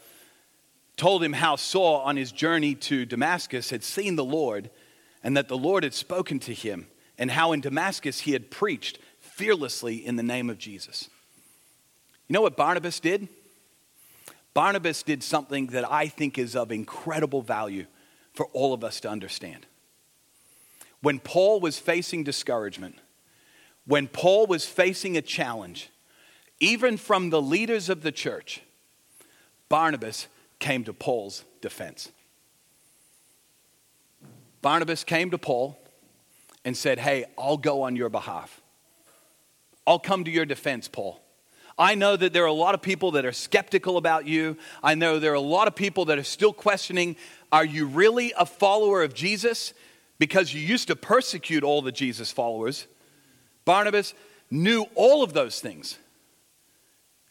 told 0.96 1.22
him 1.22 1.35
how 1.35 1.57
Saul, 1.57 2.01
on 2.01 2.16
his 2.16 2.33
journey 2.33 2.75
to 2.75 3.05
Damascus, 3.05 3.70
had 3.70 3.85
seen 3.85 4.16
the 4.16 4.25
Lord 4.25 4.70
and 5.22 5.37
that 5.37 5.49
the 5.49 5.57
Lord 5.57 5.83
had 5.83 5.94
spoken 5.94 6.38
to 6.40 6.55
him, 6.55 6.87
and 7.18 7.31
how 7.31 7.53
in 7.53 7.61
Damascus 7.61 8.20
he 8.20 8.33
had 8.33 8.51
preached 8.51 8.99
fearlessly 9.18 9.96
in 9.96 10.16
the 10.16 10.22
name 10.22 10.49
of 10.49 10.59
Jesus. 10.59 11.11
You 12.29 12.35
know 12.35 12.42
what 12.42 12.57
Barnabas 12.57 13.01
did? 13.01 13.29
Barnabas 14.55 15.03
did 15.03 15.22
something 15.22 15.66
that 15.68 15.90
I 15.90 16.09
think 16.09 16.38
is 16.38 16.55
of 16.55 16.70
incredible 16.70 17.42
value 17.42 17.87
for 18.35 18.46
all 18.46 18.72
of 18.72 18.85
us 18.85 19.01
to 19.01 19.11
understand. 19.11 19.66
When 21.03 21.18
Paul 21.18 21.61
was 21.61 21.79
facing 21.79 22.25
discouragement, 22.25 22.96
when 23.87 24.09
Paul 24.09 24.46
was 24.46 24.66
facing 24.66 25.16
a 25.16 25.22
challenge, 25.22 25.90
even 26.61 26.96
from 26.96 27.31
the 27.31 27.40
leaders 27.40 27.88
of 27.88 28.03
the 28.03 28.12
church, 28.12 28.62
Barnabas 29.68 30.27
came 30.59 30.85
to 30.85 30.92
Paul's 30.92 31.44
defense. 31.61 32.11
Barnabas 34.62 35.05
came 35.05 35.31
to 35.31 35.38
Paul 35.38 35.79
and 36.64 36.77
said, 36.77 36.99
Hey, 36.99 37.27
I'll 37.38 37.57
go 37.57 37.83
on 37.83 37.94
your 37.94 38.09
behalf. 38.09 38.61
I'll 39.87 40.01
come 40.01 40.25
to 40.25 40.31
your 40.31 40.46
defense, 40.46 40.88
Paul. 40.88 41.20
I 41.79 41.94
know 41.94 42.16
that 42.16 42.33
there 42.33 42.42
are 42.42 42.46
a 42.46 42.53
lot 42.53 42.75
of 42.75 42.81
people 42.83 43.12
that 43.12 43.27
are 43.27 43.33
skeptical 43.33 43.99
about 43.99 44.27
you. 44.27 44.57
I 44.83 44.94
know 44.94 45.18
there 45.18 45.33
are 45.33 45.35
a 45.35 45.40
lot 45.40 45.68
of 45.68 45.77
people 45.77 46.07
that 46.07 46.18
are 46.18 46.25
still 46.25 46.53
questioning 46.53 47.16
are 47.53 47.64
you 47.64 47.87
really 47.87 48.33
a 48.37 48.44
follower 48.44 49.03
of 49.03 49.14
Jesus? 49.14 49.72
Because 50.18 50.53
you 50.53 50.61
used 50.61 50.88
to 50.88 50.96
persecute 50.96 51.62
all 51.62 51.81
the 51.81 51.92
Jesus 51.92 52.33
followers. 52.33 52.87
Barnabas 53.67 54.15
knew 54.51 54.87
all 54.95 55.23
of 55.23 55.35
those 55.35 55.61
things. 55.61 55.99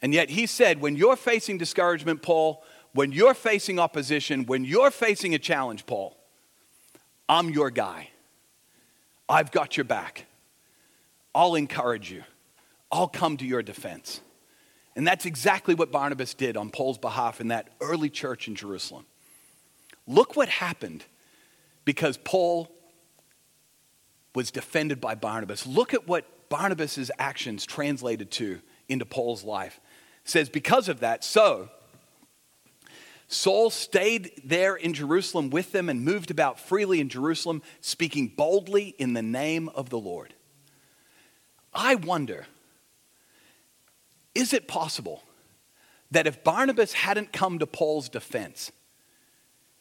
And 0.03 0.13
yet 0.13 0.29
he 0.29 0.45
said, 0.45 0.81
when 0.81 0.95
you're 0.95 1.15
facing 1.15 1.57
discouragement, 1.57 2.21
Paul, 2.21 2.63
when 2.93 3.11
you're 3.11 3.33
facing 3.33 3.79
opposition, 3.79 4.45
when 4.45 4.63
you're 4.63 4.91
facing 4.91 5.33
a 5.33 5.39
challenge, 5.39 5.87
Paul, 5.87 6.15
I'm 7.27 7.49
your 7.49 7.71
guy. 7.71 8.09
I've 9.27 9.51
got 9.51 9.77
your 9.77 9.85
back. 9.85 10.27
I'll 11.33 11.55
encourage 11.55 12.11
you. 12.11 12.23
I'll 12.91 13.07
come 13.07 13.37
to 13.37 13.45
your 13.45 13.63
defense. 13.63 14.21
And 14.95 15.07
that's 15.07 15.25
exactly 15.25 15.73
what 15.73 15.91
Barnabas 15.91 16.33
did 16.33 16.55
on 16.55 16.69
Paul's 16.69 16.97
behalf 16.97 17.41
in 17.41 17.47
that 17.47 17.69
early 17.81 18.09
church 18.09 18.47
in 18.47 18.55
Jerusalem. 18.55 19.05
Look 20.07 20.35
what 20.35 20.47
happened 20.47 21.03
because 21.83 22.17
Paul 22.17 22.69
was 24.35 24.51
defended 24.51 25.01
by 25.01 25.15
Barnabas. 25.15 25.65
Look 25.65 25.93
at 25.93 26.07
what 26.07 26.49
Barnabas' 26.49 27.09
actions 27.17 27.65
translated 27.65 28.31
to 28.31 28.61
into 28.87 29.05
Paul's 29.05 29.43
life. 29.43 29.79
It 30.23 30.29
says, 30.29 30.49
because 30.49 30.89
of 30.89 30.99
that, 30.99 31.23
so 31.23 31.69
Saul 33.27 33.69
stayed 33.69 34.31
there 34.43 34.75
in 34.75 34.93
Jerusalem 34.93 35.49
with 35.49 35.71
them 35.71 35.89
and 35.89 36.05
moved 36.05 36.29
about 36.29 36.59
freely 36.59 36.99
in 36.99 37.09
Jerusalem, 37.09 37.61
speaking 37.81 38.27
boldly 38.27 38.95
in 38.99 39.13
the 39.13 39.23
name 39.23 39.69
of 39.69 39.89
the 39.89 39.99
Lord. 39.99 40.33
I 41.73 41.95
wonder 41.95 42.45
is 44.33 44.51
it 44.51 44.67
possible 44.67 45.23
that 46.11 46.27
if 46.27 46.43
Barnabas 46.43 46.91
hadn't 46.91 47.31
come 47.31 47.59
to 47.59 47.65
Paul's 47.65 48.09
defense, 48.09 48.71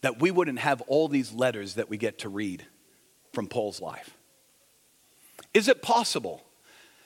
that 0.01 0.21
we 0.21 0.31
wouldn't 0.31 0.61
have 0.61 0.81
all 0.83 1.09
these 1.09 1.33
letters 1.33 1.75
that 1.75 1.91
we 1.91 1.97
get 1.97 2.21
to 2.21 2.29
read 2.29 2.65
from 3.33 3.49
Paul's 3.49 3.81
life? 3.81 4.17
Is 5.55 5.69
it 5.69 5.81
possible 5.81 6.43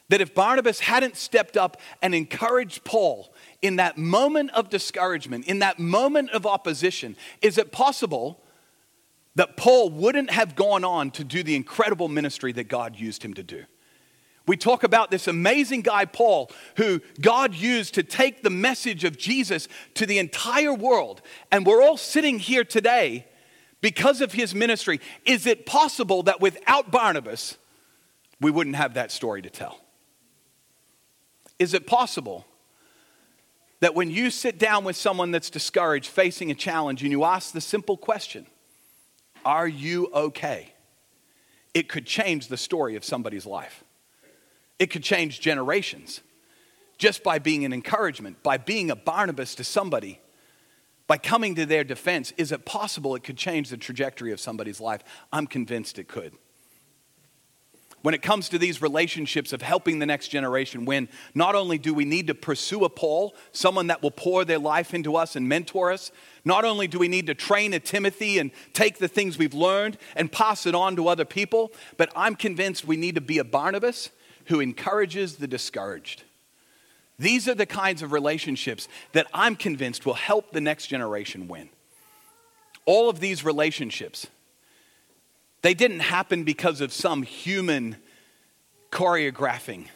that 0.09 0.23
if 0.23 0.35
Barnabas 0.35 0.81
hadn't 0.81 1.17
stepped 1.17 1.57
up 1.57 1.81
and 2.01 2.15
encouraged 2.15 2.83
Paul 2.83 3.33
in 3.61 3.77
that 3.77 3.99
moment 3.99 4.51
of 4.53 4.71
discouragement, 4.71 5.47
in 5.47 5.59
that 5.59 5.79
moment 5.79 6.31
of 6.31 6.47
opposition, 6.47 7.15
is 7.43 7.59
it 7.59 7.71
possible 7.71 8.43
that 9.35 9.57
Paul 9.57 9.91
wouldn't 9.91 10.31
have 10.31 10.57
gone 10.57 10.83
on 10.83 11.11
to 11.13 11.25
do 11.25 11.43
the 11.43 11.55
incredible 11.55 12.09
ministry 12.09 12.53
that 12.53 12.69
God 12.69 12.97
used 12.97 13.23
him 13.23 13.35
to 13.35 13.43
do? 13.43 13.65
We 14.47 14.57
talk 14.57 14.83
about 14.83 15.11
this 15.11 15.29
amazing 15.29 15.83
guy, 15.83 16.07
Paul, 16.07 16.51
who 16.79 17.03
God 17.21 17.55
used 17.55 17.93
to 17.95 18.03
take 18.03 18.43
the 18.43 18.49
message 18.49 19.05
of 19.05 19.19
Jesus 19.19 19.69
to 19.93 20.07
the 20.07 20.19
entire 20.19 20.73
world. 20.73 21.21
And 21.53 21.67
we're 21.67 21.83
all 21.83 21.99
sitting 21.99 22.39
here 22.39 22.65
today 22.65 23.27
because 23.83 24.23
of 24.23 24.33
his 24.33 24.55
ministry. 24.55 25.01
Is 25.27 25.47
it 25.47 25.67
possible 25.67 26.23
that 26.23 26.41
without 26.41 26.91
Barnabas, 26.91 27.59
we 28.40 28.51
wouldn't 28.51 28.77
have 28.77 28.94
that 28.94 29.11
story 29.11 29.42
to 29.42 29.51
tell? 29.51 29.81
Is 31.59 31.74
it 31.74 31.87
possible 31.87 32.46
that 33.81 33.94
when 33.94 34.11
you 34.11 34.31
sit 34.31 34.59
down 34.59 34.85
with 34.85 34.96
someone 34.96 35.31
that's 35.31 35.51
discouraged, 35.51 36.09
facing 36.09 36.51
a 36.51 36.55
challenge, 36.55 37.03
and 37.03 37.11
you 37.11 37.24
ask 37.24 37.53
the 37.53 37.61
simple 37.61 37.96
question, 37.96 38.46
Are 39.44 39.68
you 39.68 40.09
okay? 40.12 40.72
It 41.74 41.88
could 41.88 42.07
change 42.07 42.48
the 42.48 42.57
story 42.57 42.96
of 42.96 43.05
somebody's 43.05 43.46
life. 43.46 43.85
It 44.79 44.90
could 44.90 45.03
change 45.03 45.40
generations 45.40 46.20
just 46.96 47.22
by 47.22 47.38
being 47.38 47.64
an 47.64 47.72
encouragement, 47.72 48.42
by 48.42 48.57
being 48.57 48.90
a 48.90 48.96
Barnabas 48.96 49.55
to 49.57 49.64
somebody, 49.64 50.20
by 51.07 51.16
coming 51.16 51.55
to 51.55 51.66
their 51.66 51.85
defense. 51.85 52.33
Is 52.37 52.53
it 52.53 52.64
possible 52.64 53.14
it 53.14 53.22
could 53.22 53.37
change 53.37 53.70
the 53.70 53.77
trajectory 53.77 54.33
of 54.33 54.40
somebody's 54.40 54.81
life? 54.81 55.03
I'm 55.33 55.46
convinced 55.46 55.98
it 55.98 56.09
could. 56.09 56.35
When 58.03 58.15
it 58.15 58.23
comes 58.23 58.49
to 58.51 58.59
these 58.59 58.81
relationships 58.81 59.53
of 59.53 59.61
helping 59.61 59.99
the 59.99 60.07
next 60.07 60.29
generation 60.29 60.85
win, 60.85 61.09
not 61.35 61.57
only 61.57 61.79
do 61.79 61.93
we 61.93 62.05
need 62.05 62.29
to 62.29 62.35
pursue 62.35 62.85
a 62.85 62.89
Paul, 62.89 63.35
someone 63.51 63.89
that 63.89 64.03
will 64.03 64.13
pour 64.13 64.45
their 64.45 64.61
life 64.61 64.95
into 64.95 65.17
us 65.17 65.35
and 65.35 65.49
mentor 65.49 65.93
us, 65.93 66.13
not 66.45 66.65
only 66.65 66.87
do 66.87 66.99
we 66.99 67.09
need 67.09 67.27
to 67.27 67.35
train 67.35 67.75
a 67.75 67.81
Timothy 67.81 68.39
and 68.39 68.53
take 68.73 68.99
the 68.99 69.09
things 69.09 69.37
we've 69.37 69.53
learned 69.53 69.99
and 70.15 70.31
pass 70.31 70.65
it 70.65 70.77
on 70.77 70.95
to 70.95 71.09
other 71.09 71.25
people, 71.25 71.73
but 71.97 72.13
I'm 72.15 72.37
convinced 72.37 72.87
we 72.87 72.97
need 72.97 73.17
to 73.17 73.21
be 73.21 73.39
a 73.39 73.45
Barnabas 73.45 74.11
who 74.47 74.61
encourages 74.61 75.37
the 75.37 75.49
discouraged. 75.49 76.23
These 77.19 77.49
are 77.49 77.55
the 77.55 77.67
kinds 77.67 78.01
of 78.03 78.13
relationships 78.13 78.87
that 79.13 79.27
I'm 79.35 79.57
convinced 79.57 80.07
will 80.07 80.15
help 80.15 80.53
the 80.53 80.61
next 80.61 80.87
generation 80.87 81.49
win. 81.49 81.69
All 82.87 83.11
of 83.11 83.19
these 83.19 83.45
relationships, 83.45 84.29
they 85.62 85.75
didn't 85.75 86.01
happen 86.01 86.44
because 86.44 86.81
of 86.81 86.92
some 86.92 87.23
human 87.23 87.97
choreographing. 88.90 89.87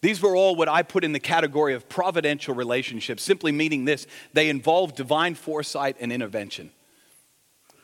These 0.00 0.20
were 0.20 0.36
all 0.36 0.54
what 0.54 0.68
I 0.68 0.82
put 0.82 1.04
in 1.04 1.12
the 1.12 1.20
category 1.20 1.72
of 1.74 1.88
providential 1.88 2.54
relationships, 2.54 3.22
simply 3.22 3.52
meaning 3.52 3.84
this 3.84 4.06
they 4.32 4.48
involve 4.50 4.94
divine 4.94 5.34
foresight 5.34 5.96
and 5.98 6.12
intervention. 6.12 6.70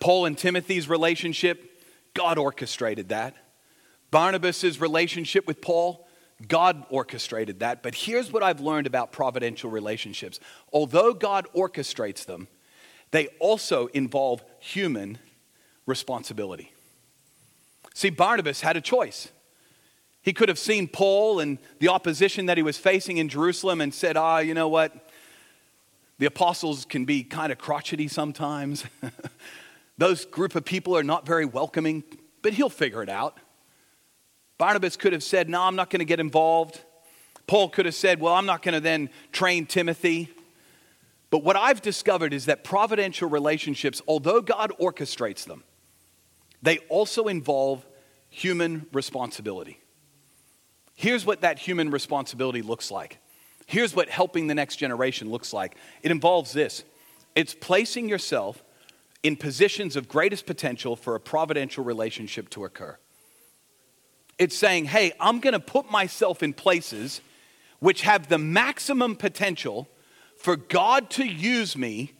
Paul 0.00 0.26
and 0.26 0.37
Timothy's 0.37 0.88
relationship, 0.88 1.83
God 2.14 2.38
orchestrated 2.38 3.09
that. 3.11 3.37
Barnabas' 4.11 4.81
relationship 4.81 5.46
with 5.46 5.61
Paul, 5.61 6.07
God 6.46 6.85
orchestrated 6.90 7.61
that. 7.61 7.83
But 7.83 7.94
here's 7.94 8.33
what 8.33 8.42
I've 8.42 8.61
learned 8.61 8.87
about 8.87 9.12
providential 9.12 9.70
relationships 9.70 10.40
although 10.72 11.14
God 11.14 11.46
orchestrates 11.55 12.24
them, 12.26 12.48
they 13.12 13.29
also 13.38 13.87
involve 13.88 14.42
human 14.59 15.18
responsibility. 15.87 16.72
See, 17.94 18.11
Barnabas 18.11 18.61
had 18.61 18.76
a 18.76 18.81
choice. 18.81 19.29
He 20.22 20.33
could 20.33 20.48
have 20.48 20.59
seen 20.59 20.87
Paul 20.87 21.40
and 21.40 21.59
the 21.79 21.88
opposition 21.88 22.46
that 22.46 22.57
he 22.57 22.62
was 22.62 22.76
facing 22.76 23.16
in 23.16 23.29
Jerusalem 23.29 23.81
and 23.81 23.92
said, 23.92 24.16
Ah, 24.16 24.38
you 24.38 24.55
know 24.55 24.68
what? 24.68 25.11
The 26.18 26.26
apostles 26.26 26.85
can 26.85 27.07
be 27.07 27.24
kind 27.24 27.50
of 27.50 27.59
crotchety 27.59 28.07
sometimes. 28.07 28.85
Those 29.98 30.26
group 30.26 30.55
of 30.55 30.64
people 30.64 30.96
are 30.96 31.03
not 31.03 31.26
very 31.26 31.46
welcoming, 31.46 32.05
but 32.42 32.53
he'll 32.53 32.68
figure 32.68 33.03
it 33.03 33.09
out. 33.09 33.38
Barnabas 34.59 34.96
could 34.96 35.14
have 35.14 35.22
said, 35.22 35.48
No, 35.48 35.62
I'm 35.62 35.76
not 35.76 35.88
going 35.88 36.00
to 36.00 36.05
get 36.05 36.20
involved. 36.20 36.83
Paul 37.46 37.70
could 37.70 37.87
have 37.87 37.94
said, 37.94 38.20
Well, 38.20 38.35
I'm 38.35 38.46
not 38.46 38.62
going 38.62 38.74
to 38.74 38.81
then 38.81 39.09
train 39.33 39.64
Timothy. 39.64 40.29
But 41.31 41.44
what 41.44 41.57
I've 41.57 41.81
discovered 41.81 42.35
is 42.35 42.46
that 42.46 42.64
providential 42.64 43.29
relationships, 43.29 44.03
although 44.07 44.42
God 44.42 44.72
orchestrates 44.81 45.44
them, 45.46 45.64
they 46.62 46.79
also 46.88 47.29
involve 47.29 47.87
human 48.29 48.87
responsibility. 48.92 49.81
Here's 50.94 51.25
what 51.25 51.40
that 51.40 51.59
human 51.59 51.90
responsibility 51.90 52.62
looks 52.62 52.90
like. 52.90 53.18
Here's 53.66 53.94
what 53.94 54.09
helping 54.09 54.46
the 54.46 54.55
next 54.55 54.77
generation 54.77 55.31
looks 55.31 55.53
like. 55.53 55.77
It 56.03 56.11
involves 56.11 56.53
this 56.53 56.85
it's 57.35 57.55
placing 57.55 58.09
yourself 58.09 58.62
in 59.23 59.37
positions 59.37 59.96
of 59.96 60.09
greatest 60.09 60.46
potential 60.46 60.96
for 60.96 61.14
a 61.14 61.20
providential 61.20 61.85
relationship 61.85 62.51
to 62.51 62.64
occur. 62.64 62.99
It's 64.38 64.57
saying, 64.57 64.87
hey, 64.87 65.12
I'm 65.20 65.40
going 65.40 65.53
to 65.53 65.61
put 65.61 65.90
myself 65.90 66.42
in 66.42 66.55
places 66.55 67.20
which 67.79 68.03
have 68.03 68.29
the 68.29 68.38
maximum 68.38 69.16
potential 69.16 69.88
for 70.37 70.57
God 70.57 71.11
to 71.11 71.25
use 71.25 71.77
me 71.77 72.12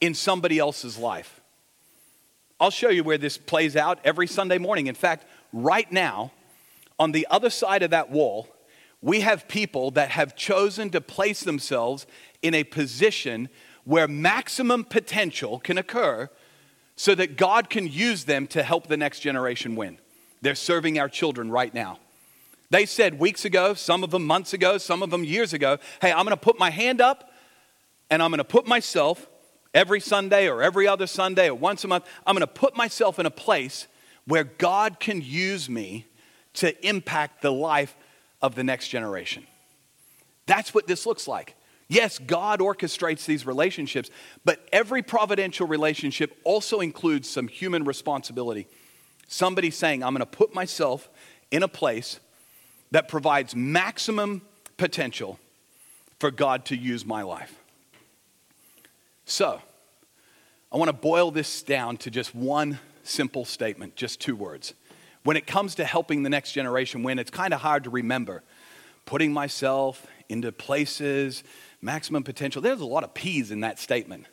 in 0.00 0.14
somebody 0.14 0.58
else's 0.58 0.98
life. 0.98 1.40
I'll 2.62 2.70
show 2.70 2.90
you 2.90 3.02
where 3.02 3.18
this 3.18 3.38
plays 3.38 3.74
out 3.74 3.98
every 4.04 4.28
Sunday 4.28 4.56
morning. 4.56 4.86
In 4.86 4.94
fact, 4.94 5.26
right 5.52 5.90
now, 5.90 6.30
on 6.96 7.10
the 7.10 7.26
other 7.28 7.50
side 7.50 7.82
of 7.82 7.90
that 7.90 8.08
wall, 8.08 8.46
we 9.00 9.22
have 9.22 9.48
people 9.48 9.90
that 9.90 10.10
have 10.10 10.36
chosen 10.36 10.88
to 10.90 11.00
place 11.00 11.40
themselves 11.40 12.06
in 12.40 12.54
a 12.54 12.62
position 12.62 13.48
where 13.82 14.06
maximum 14.06 14.84
potential 14.84 15.58
can 15.58 15.76
occur 15.76 16.30
so 16.94 17.16
that 17.16 17.36
God 17.36 17.68
can 17.68 17.88
use 17.88 18.26
them 18.26 18.46
to 18.46 18.62
help 18.62 18.86
the 18.86 18.96
next 18.96 19.18
generation 19.18 19.74
win. 19.74 19.98
They're 20.40 20.54
serving 20.54 21.00
our 21.00 21.08
children 21.08 21.50
right 21.50 21.74
now. 21.74 21.98
They 22.70 22.86
said 22.86 23.18
weeks 23.18 23.44
ago, 23.44 23.74
some 23.74 24.04
of 24.04 24.12
them 24.12 24.24
months 24.24 24.52
ago, 24.52 24.78
some 24.78 25.02
of 25.02 25.10
them 25.10 25.24
years 25.24 25.52
ago, 25.52 25.78
hey, 26.00 26.12
I'm 26.12 26.26
to 26.26 26.36
put 26.36 26.60
my 26.60 26.70
hand 26.70 27.00
up 27.00 27.32
and 28.08 28.22
I'm 28.22 28.30
to 28.30 28.44
put 28.44 28.68
myself 28.68 29.26
every 29.74 30.00
Sunday 30.00 30.48
or 30.48 30.62
every 30.62 30.86
other 30.86 31.06
Sunday 31.06 31.48
or 31.48 31.54
once 31.54 31.84
a 31.84 31.88
month, 31.88 32.04
I'm 32.26 32.34
going 32.34 32.40
to 32.40 32.46
put 32.46 32.76
myself 32.76 33.18
in 33.18 33.26
a 33.26 33.30
place 33.30 33.86
where 34.26 34.44
God 34.44 35.00
can 35.00 35.20
use 35.22 35.68
me 35.68 36.06
to 36.54 36.86
impact 36.86 37.42
the 37.42 37.52
life 37.52 37.96
of 38.40 38.54
the 38.54 38.64
next 38.64 38.88
generation. 38.88 39.46
That's 40.46 40.74
what 40.74 40.86
this 40.86 41.06
looks 41.06 41.26
like. 41.26 41.56
Yes, 41.88 42.18
God 42.18 42.60
orchestrates 42.60 43.26
these 43.26 43.44
relationships, 43.44 44.10
but 44.44 44.66
every 44.72 45.02
providential 45.02 45.66
relationship 45.66 46.38
also 46.44 46.80
includes 46.80 47.28
some 47.28 47.48
human 47.48 47.84
responsibility. 47.84 48.66
Somebody 49.28 49.70
saying, 49.70 50.02
I'm 50.02 50.14
going 50.14 50.20
to 50.20 50.26
put 50.26 50.54
myself 50.54 51.08
in 51.50 51.62
a 51.62 51.68
place 51.68 52.18
that 52.92 53.08
provides 53.08 53.54
maximum 53.54 54.42
potential 54.76 55.38
for 56.18 56.30
God 56.30 56.64
to 56.66 56.76
use 56.76 57.04
my 57.04 57.22
life. 57.22 57.61
So, 59.24 59.60
I 60.72 60.76
want 60.76 60.88
to 60.88 60.94
boil 60.94 61.30
this 61.30 61.62
down 61.62 61.96
to 61.98 62.10
just 62.10 62.34
one 62.34 62.78
simple 63.02 63.44
statement, 63.44 63.96
just 63.96 64.20
two 64.20 64.34
words. 64.34 64.74
When 65.24 65.36
it 65.36 65.46
comes 65.46 65.76
to 65.76 65.84
helping 65.84 66.22
the 66.22 66.30
next 66.30 66.52
generation 66.52 67.02
win, 67.02 67.18
it's 67.18 67.30
kind 67.30 67.54
of 67.54 67.60
hard 67.60 67.84
to 67.84 67.90
remember. 67.90 68.42
Putting 69.04 69.32
myself 69.32 70.06
into 70.28 70.50
places, 70.50 71.44
maximum 71.80 72.22
potential. 72.22 72.62
There's 72.62 72.80
a 72.80 72.86
lot 72.86 73.04
of 73.04 73.14
P's 73.14 73.50
in 73.50 73.60
that 73.60 73.78
statement. 73.78 74.26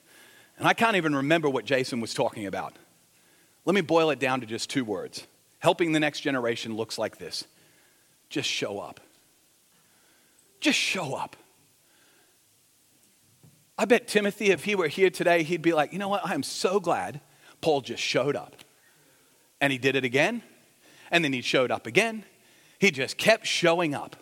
And 0.58 0.68
I 0.68 0.74
can't 0.74 0.96
even 0.96 1.16
remember 1.16 1.50
what 1.50 1.66
Jason 1.66 2.00
was 2.00 2.14
talking 2.14 2.46
about. 2.46 2.76
Let 3.66 3.76
me 3.76 3.82
boil 3.82 4.10
it 4.10 4.20
down 4.20 4.42
to 4.42 4.48
just 4.48 4.70
two 4.70 4.84
words. 4.84 5.28
Helping 5.60 5.92
the 5.92 6.00
next 6.00 6.22
generation 6.22 6.76
looks 6.76 6.98
like 6.98 7.18
this 7.18 7.46
just 8.30 8.48
show 8.48 8.80
up. 8.80 9.00
Just 10.60 10.78
show 10.78 11.16
up. 11.16 11.36
I 13.80 13.86
bet 13.86 14.10
Timothy, 14.10 14.52
if 14.52 14.66
he 14.66 14.76
were 14.76 14.90
here 14.90 15.10
today, 15.10 15.42
he'd 15.42 15.62
be 15.62 15.72
like, 15.72 15.94
you 15.94 16.00
know 16.00 16.10
what? 16.10 16.26
I 16.26 16.34
am 16.34 16.44
so 16.44 16.82
glad 16.82 17.22
Paul 17.62 17.80
just 17.80 18.04
showed 18.04 18.36
up. 18.36 18.58
And 19.62 19.72
he 19.72 19.80
did 19.80 19.96
it 19.96 20.04
again, 20.04 20.44
and 21.10 21.24
then 21.24 21.32
he 21.32 21.40
showed 21.40 21.72
up 21.72 21.88
again. 21.88 22.26
He 22.78 22.92
just 22.92 23.18
kept 23.18 23.48
showing 23.48 23.96
up. 23.96 24.18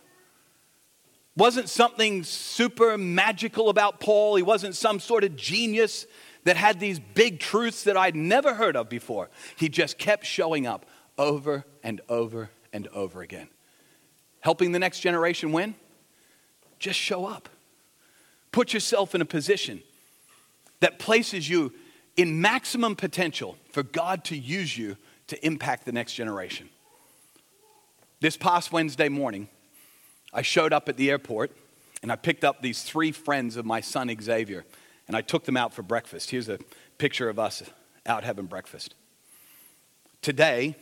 Wasn't 1.35 1.69
something 1.69 2.23
super 2.23 2.99
magical 2.99 3.69
about 3.69 3.99
Paul. 3.99 4.35
He 4.35 4.43
wasn't 4.43 4.75
some 4.75 4.99
sort 4.99 5.23
of 5.23 5.35
genius 5.35 6.05
that 6.43 6.55
had 6.55 6.79
these 6.79 6.99
big 6.99 7.39
truths 7.39 7.83
that 7.85 7.97
I'd 7.97 8.15
never 8.15 8.53
heard 8.53 8.75
of 8.75 8.89
before. 8.89 9.31
He 9.55 9.69
just 9.69 9.97
kept 9.97 10.23
showing 10.27 10.67
up 10.67 10.85
over 11.17 11.65
and 11.81 11.99
over 12.09 12.51
and 12.71 12.87
over 12.89 13.23
again. 13.23 13.49
Helping 14.39 14.71
the 14.71 14.79
next 14.79 14.99
generation 14.99 15.51
win? 15.51 15.73
Just 16.77 16.99
show 16.99 17.25
up. 17.25 17.49
Put 18.51 18.73
yourself 18.73 19.13
in 19.15 19.21
a 19.21 19.25
position 19.25 19.81
that 20.79 20.99
places 20.99 21.49
you 21.49 21.73
in 22.15 22.41
maximum 22.41 22.95
potential 22.95 23.57
for 23.71 23.83
God 23.83 24.23
to 24.25 24.37
use 24.37 24.77
you 24.77 24.97
to 25.27 25.45
impact 25.45 25.85
the 25.85 25.91
next 25.91 26.13
generation. 26.13 26.69
This 28.19 28.37
past 28.37 28.71
Wednesday 28.71 29.09
morning, 29.09 29.47
I 30.33 30.41
showed 30.41 30.73
up 30.73 30.89
at 30.89 30.97
the 30.97 31.09
airport 31.11 31.51
and 32.01 32.11
I 32.11 32.15
picked 32.15 32.43
up 32.43 32.61
these 32.61 32.83
three 32.83 33.11
friends 33.11 33.57
of 33.57 33.65
my 33.65 33.81
son 33.81 34.15
Xavier 34.19 34.65
and 35.07 35.15
I 35.15 35.21
took 35.21 35.45
them 35.45 35.57
out 35.57 35.73
for 35.73 35.83
breakfast. 35.83 36.31
Here's 36.31 36.49
a 36.49 36.59
picture 36.97 37.29
of 37.29 37.39
us 37.39 37.63
out 38.05 38.23
having 38.23 38.45
breakfast. 38.45 38.95
Today, 40.21 40.75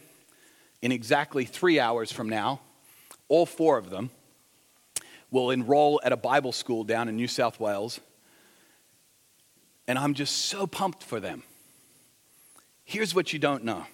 in 0.82 0.92
exactly 0.92 1.46
three 1.46 1.80
hours 1.80 2.12
from 2.12 2.30
now, 2.30 2.62
all 3.28 3.46
four 3.46 3.78
of 3.78 3.90
them 3.90 4.12
will 5.36 5.52
enroll 5.52 6.00
at 6.02 6.14
a 6.14 6.18
Bible 6.18 6.54
school 6.54 6.86
down 6.86 7.10
in 7.10 7.18
New 7.18 7.28
South 7.28 7.60
Wales. 7.60 8.00
And 9.86 10.00
I'm 10.00 10.14
just 10.14 10.46
so 10.46 10.66
pumped 10.66 11.04
for 11.04 11.20
them. 11.20 11.44
Here's 12.86 13.14
what 13.14 13.34
you 13.34 13.38
don't 13.38 13.66
know. 13.66 13.86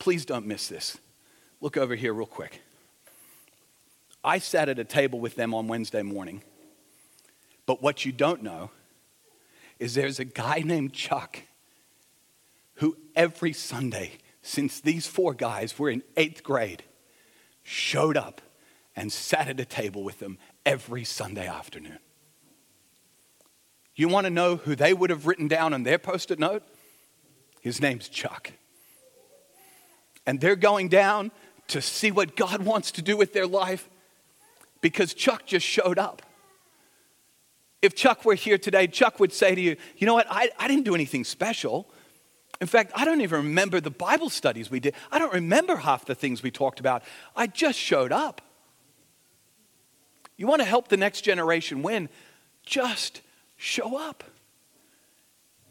Please 0.00 0.24
don't 0.24 0.46
miss 0.46 0.66
this. 0.66 0.98
Look 1.60 1.76
over 1.76 1.94
here, 1.94 2.12
real 2.12 2.26
quick. 2.26 2.60
I 4.24 4.38
sat 4.38 4.68
at 4.68 4.80
a 4.80 4.84
table 4.84 5.20
with 5.20 5.36
them 5.36 5.54
on 5.54 5.68
Wednesday 5.68 6.02
morning. 6.02 6.42
But 7.64 7.80
what 7.80 8.04
you 8.04 8.10
don't 8.10 8.42
know 8.42 8.72
is 9.78 9.94
there's 9.94 10.18
a 10.18 10.24
guy 10.24 10.64
named 10.64 10.92
Chuck 10.92 11.40
who 12.74 12.96
every 13.14 13.52
Sunday, 13.52 14.14
since 14.42 14.80
these 14.80 15.06
four 15.06 15.34
guys 15.34 15.78
were 15.78 15.88
in 15.88 16.02
eighth 16.16 16.42
grade, 16.42 16.82
showed 17.62 18.16
up 18.16 18.40
and 18.98 19.12
sat 19.12 19.46
at 19.46 19.60
a 19.60 19.64
table 19.64 20.02
with 20.02 20.18
them 20.18 20.36
every 20.68 21.02
Sunday 21.02 21.46
afternoon. 21.46 21.98
You 23.96 24.06
want 24.08 24.26
to 24.26 24.30
know 24.30 24.56
who 24.56 24.76
they 24.76 24.92
would 24.92 25.08
have 25.08 25.26
written 25.26 25.48
down 25.48 25.72
on 25.72 25.82
their 25.82 25.98
post 25.98 26.30
it 26.30 26.38
note? 26.38 26.62
His 27.62 27.80
name's 27.80 28.06
Chuck. 28.08 28.52
And 30.26 30.42
they're 30.42 30.56
going 30.56 30.88
down 30.88 31.32
to 31.68 31.80
see 31.80 32.10
what 32.10 32.36
God 32.36 32.62
wants 32.62 32.92
to 32.92 33.02
do 33.02 33.16
with 33.16 33.32
their 33.32 33.46
life 33.46 33.88
because 34.82 35.14
Chuck 35.14 35.46
just 35.46 35.64
showed 35.64 35.98
up. 35.98 36.20
If 37.80 37.94
Chuck 37.94 38.26
were 38.26 38.34
here 38.34 38.58
today, 38.58 38.88
Chuck 38.88 39.18
would 39.20 39.32
say 39.32 39.54
to 39.54 39.60
you, 39.60 39.76
You 39.96 40.06
know 40.06 40.14
what? 40.14 40.26
I, 40.28 40.50
I 40.58 40.68
didn't 40.68 40.84
do 40.84 40.94
anything 40.94 41.24
special. 41.24 41.88
In 42.60 42.66
fact, 42.66 42.92
I 42.94 43.06
don't 43.06 43.22
even 43.22 43.44
remember 43.44 43.80
the 43.80 43.90
Bible 43.90 44.28
studies 44.28 44.70
we 44.70 44.80
did. 44.80 44.94
I 45.10 45.18
don't 45.18 45.32
remember 45.32 45.76
half 45.76 46.04
the 46.04 46.14
things 46.14 46.42
we 46.42 46.50
talked 46.50 46.78
about. 46.78 47.04
I 47.34 47.46
just 47.46 47.78
showed 47.78 48.12
up. 48.12 48.42
You 50.38 50.46
want 50.46 50.60
to 50.60 50.64
help 50.64 50.88
the 50.88 50.96
next 50.96 51.20
generation 51.22 51.82
win? 51.82 52.08
Just 52.64 53.20
show 53.58 53.98
up. 53.98 54.24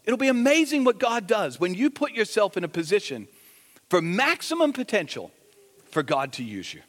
It'll 0.06 0.18
be 0.18 0.28
amazing 0.28 0.84
what 0.84 1.00
God 1.00 1.26
does 1.26 1.60
when 1.60 1.74
you 1.74 1.90
put 1.90 2.12
yourself 2.12 2.56
in 2.56 2.64
a 2.64 2.68
position 2.68 3.28
for 3.90 4.02
maximum 4.02 4.74
potential 4.74 5.32
for 5.90 6.04
God 6.04 6.34
to 6.34 6.44
use 6.44 6.74
you. 6.74 6.82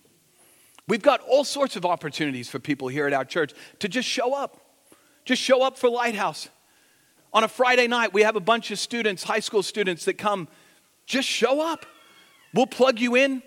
We've 0.89 1.03
got 1.03 1.21
all 1.21 1.45
sorts 1.45 1.77
of 1.77 1.85
opportunities 1.85 2.49
for 2.49 2.59
people 2.59 2.89
here 2.89 3.07
at 3.07 3.13
our 3.13 3.25
church 3.25 3.53
to 3.79 3.89
just 3.89 4.09
show 4.09 4.35
up. 4.35 4.61
Just 5.25 5.41
show 5.41 5.63
up 5.63 5.79
for 5.79 5.89
Lighthouse. 5.89 6.49
On 7.33 7.45
a 7.45 7.49
Friday 7.49 7.87
night, 7.87 8.13
we 8.13 8.23
have 8.23 8.37
a 8.37 8.41
bunch 8.41 8.71
of 8.71 8.79
students, 8.79 9.23
high 9.23 9.41
school 9.41 9.63
students, 9.63 10.07
that 10.07 10.15
come. 10.15 10.49
Just 11.07 11.29
show 11.29 11.61
up. 11.61 11.87
We'll 12.55 12.67
plug 12.67 12.99
you 12.99 13.15
in. 13.15 13.43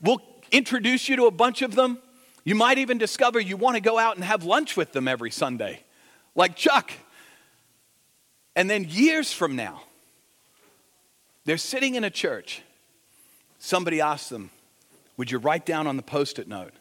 We'll 0.00 0.22
introduce 0.50 1.08
you 1.08 1.16
to 1.16 1.26
a 1.26 1.30
bunch 1.30 1.62
of 1.62 1.74
them. 1.74 1.98
You 2.44 2.54
might 2.54 2.78
even 2.78 2.98
discover 2.98 3.38
you 3.38 3.56
want 3.56 3.76
to 3.76 3.80
go 3.80 3.98
out 3.98 4.16
and 4.16 4.24
have 4.24 4.44
lunch 4.44 4.76
with 4.76 4.92
them 4.92 5.06
every 5.06 5.30
Sunday, 5.30 5.82
like 6.34 6.56
Chuck. 6.56 6.92
And 8.56 8.68
then 8.68 8.86
years 8.88 9.32
from 9.32 9.56
now, 9.56 9.82
they're 11.44 11.58
sitting 11.58 11.94
in 11.94 12.04
a 12.04 12.10
church. 12.10 12.62
Somebody 13.58 14.00
asks 14.00 14.28
them, 14.28 14.50
Would 15.16 15.30
you 15.30 15.38
write 15.38 15.66
down 15.66 15.86
on 15.86 15.96
the 15.96 16.02
post 16.02 16.38
it 16.38 16.48
note 16.48 16.72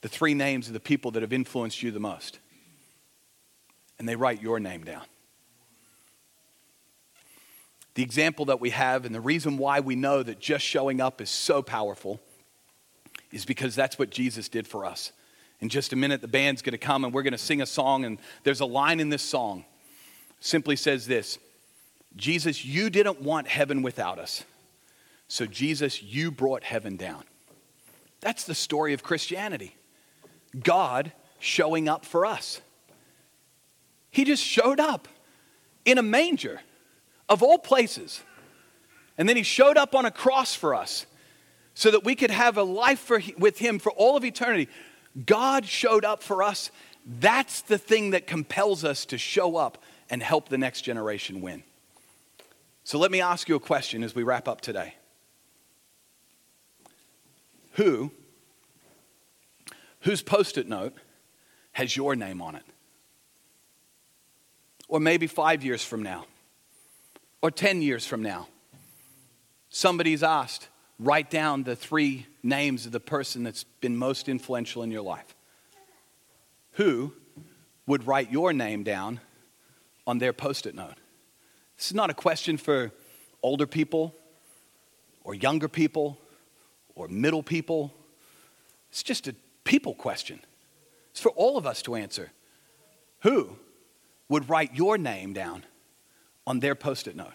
the 0.00 0.08
three 0.08 0.32
names 0.32 0.66
of 0.66 0.72
the 0.72 0.80
people 0.80 1.10
that 1.10 1.22
have 1.22 1.32
influenced 1.32 1.82
you 1.82 1.90
the 1.90 2.00
most? 2.00 2.38
And 3.98 4.08
they 4.08 4.16
write 4.16 4.40
your 4.40 4.58
name 4.60 4.84
down. 4.84 5.02
The 7.94 8.02
example 8.02 8.46
that 8.46 8.60
we 8.60 8.70
have, 8.70 9.04
and 9.04 9.14
the 9.14 9.20
reason 9.20 9.58
why 9.58 9.80
we 9.80 9.94
know 9.94 10.22
that 10.22 10.40
just 10.40 10.64
showing 10.64 11.00
up 11.00 11.20
is 11.20 11.28
so 11.28 11.60
powerful, 11.60 12.20
is 13.32 13.44
because 13.44 13.74
that's 13.74 13.98
what 13.98 14.10
Jesus 14.10 14.48
did 14.48 14.66
for 14.66 14.84
us. 14.84 15.12
In 15.60 15.68
just 15.68 15.92
a 15.92 15.96
minute, 15.96 16.20
the 16.20 16.28
band's 16.28 16.62
going 16.62 16.72
to 16.72 16.78
come 16.78 17.04
and 17.04 17.12
we're 17.12 17.22
going 17.22 17.32
to 17.32 17.38
sing 17.38 17.60
a 17.60 17.66
song. 17.66 18.04
And 18.04 18.18
there's 18.44 18.60
a 18.60 18.66
line 18.66 19.00
in 19.00 19.10
this 19.10 19.22
song 19.22 19.64
simply 20.40 20.76
says 20.76 21.06
this 21.06 21.38
Jesus, 22.16 22.64
you 22.64 22.90
didn't 22.90 23.20
want 23.20 23.46
heaven 23.46 23.82
without 23.82 24.18
us. 24.18 24.44
So, 25.28 25.46
Jesus, 25.46 26.02
you 26.02 26.32
brought 26.32 26.64
heaven 26.64 26.96
down. 26.96 27.22
That's 28.20 28.44
the 28.44 28.54
story 28.54 28.94
of 28.94 29.02
Christianity. 29.02 29.76
God 30.60 31.12
showing 31.38 31.88
up 31.88 32.04
for 32.04 32.26
us. 32.26 32.60
He 34.10 34.24
just 34.24 34.42
showed 34.42 34.80
up 34.80 35.06
in 35.84 35.98
a 35.98 36.02
manger 36.02 36.60
of 37.28 37.42
all 37.42 37.58
places. 37.58 38.22
And 39.16 39.28
then 39.28 39.36
he 39.36 39.44
showed 39.44 39.76
up 39.76 39.94
on 39.94 40.04
a 40.04 40.10
cross 40.10 40.54
for 40.54 40.74
us 40.74 41.06
so 41.80 41.90
that 41.90 42.04
we 42.04 42.14
could 42.14 42.30
have 42.30 42.58
a 42.58 42.62
life 42.62 42.98
for, 42.98 43.22
with 43.38 43.58
him 43.58 43.78
for 43.78 43.90
all 43.92 44.14
of 44.14 44.22
eternity. 44.22 44.68
God 45.24 45.64
showed 45.64 46.04
up 46.04 46.22
for 46.22 46.42
us. 46.42 46.70
That's 47.06 47.62
the 47.62 47.78
thing 47.78 48.10
that 48.10 48.26
compels 48.26 48.84
us 48.84 49.06
to 49.06 49.16
show 49.16 49.56
up 49.56 49.82
and 50.10 50.22
help 50.22 50.50
the 50.50 50.58
next 50.58 50.82
generation 50.82 51.40
win. 51.40 51.62
So 52.84 52.98
let 52.98 53.10
me 53.10 53.22
ask 53.22 53.48
you 53.48 53.54
a 53.54 53.60
question 53.60 54.02
as 54.02 54.14
we 54.14 54.22
wrap 54.22 54.46
up 54.46 54.60
today. 54.60 54.94
Who, 57.76 58.10
whose 60.00 60.20
post 60.20 60.58
it 60.58 60.68
note 60.68 60.92
has 61.72 61.96
your 61.96 62.14
name 62.14 62.42
on 62.42 62.56
it? 62.56 62.64
Or 64.86 65.00
maybe 65.00 65.26
five 65.26 65.64
years 65.64 65.82
from 65.82 66.02
now, 66.02 66.26
or 67.40 67.50
10 67.50 67.80
years 67.80 68.04
from 68.04 68.22
now, 68.22 68.48
somebody's 69.70 70.22
asked, 70.22 70.68
write 71.00 71.30
down 71.30 71.62
the 71.62 71.74
three 71.74 72.26
names 72.42 72.84
of 72.84 72.92
the 72.92 73.00
person 73.00 73.42
that's 73.42 73.64
been 73.64 73.96
most 73.96 74.28
influential 74.28 74.82
in 74.82 74.90
your 74.90 75.02
life. 75.02 75.34
Who 76.72 77.14
would 77.86 78.06
write 78.06 78.30
your 78.30 78.52
name 78.52 78.82
down 78.82 79.20
on 80.06 80.18
their 80.18 80.34
post 80.34 80.66
it 80.66 80.74
note? 80.74 80.94
This 81.78 81.86
is 81.86 81.94
not 81.94 82.10
a 82.10 82.14
question 82.14 82.58
for 82.58 82.92
older 83.42 83.66
people 83.66 84.14
or 85.24 85.34
younger 85.34 85.68
people 85.68 86.18
or 86.94 87.08
middle 87.08 87.42
people. 87.42 87.92
It's 88.90 89.02
just 89.02 89.26
a 89.26 89.34
people 89.64 89.94
question. 89.94 90.40
It's 91.12 91.20
for 91.20 91.30
all 91.30 91.56
of 91.56 91.66
us 91.66 91.80
to 91.82 91.94
answer. 91.94 92.30
Who 93.20 93.56
would 94.28 94.50
write 94.50 94.74
your 94.74 94.98
name 94.98 95.32
down 95.32 95.64
on 96.46 96.60
their 96.60 96.74
post 96.74 97.08
it 97.08 97.16
note? 97.16 97.32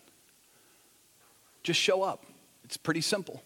Just 1.63 1.79
show 1.79 2.03
up. 2.03 2.25
It's 2.63 2.77
pretty 2.77 3.01
simple. 3.01 3.41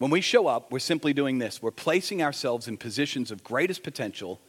When 0.00 0.10
we 0.10 0.22
show 0.22 0.46
up, 0.46 0.72
we're 0.72 0.78
simply 0.78 1.12
doing 1.12 1.38
this 1.38 1.60
we're 1.60 1.70
placing 1.70 2.22
ourselves 2.22 2.66
in 2.66 2.78
positions 2.78 3.30
of 3.30 3.44
greatest 3.44 3.82
potential 3.82 4.40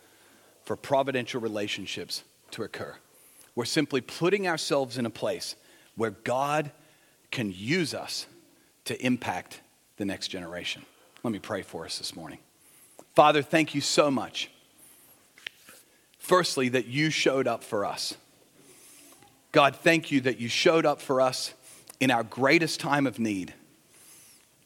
for 0.64 0.78
providential 0.78 1.41
relationships 1.41 2.24
to 2.52 2.64
occur. 2.64 2.95
We're 3.54 3.66
simply 3.66 3.99
putting 3.99 4.47
ourselves 4.47 4.97
in 4.97 5.06
a 5.06 5.10
place 5.10 5.58
where 5.97 6.12
God 6.12 6.72
can 7.32 7.54
use 7.54 7.93
us 7.93 8.28
to 8.86 9.06
impact 9.06 9.60
the 9.97 10.06
next 10.06 10.30
generation. 10.30 10.86
Let 11.22 11.34
me 11.34 11.39
pray 11.39 11.64
for 11.64 11.84
us 11.84 11.97
this 11.97 12.16
morning. 12.16 12.39
Father, 13.14 13.41
thank 13.41 13.76
you 13.76 13.82
so 13.82 14.10
much. 14.10 14.49
Firstly, 16.18 16.70
that 16.70 16.88
you 16.88 17.10
showed 17.10 17.45
up 17.45 17.62
for 17.62 17.86
us. 17.86 18.16
God, 19.52 19.76
thank 19.76 20.12
you 20.12 20.22
that 20.22 20.39
you 20.39 20.47
showed 20.47 20.86
up 20.86 21.02
for 21.02 21.20
us 21.20 21.54
in 21.99 22.10
our 22.10 22.24
greatest 22.24 22.80
time 22.80 23.06
of 23.06 23.20
need. 23.20 23.54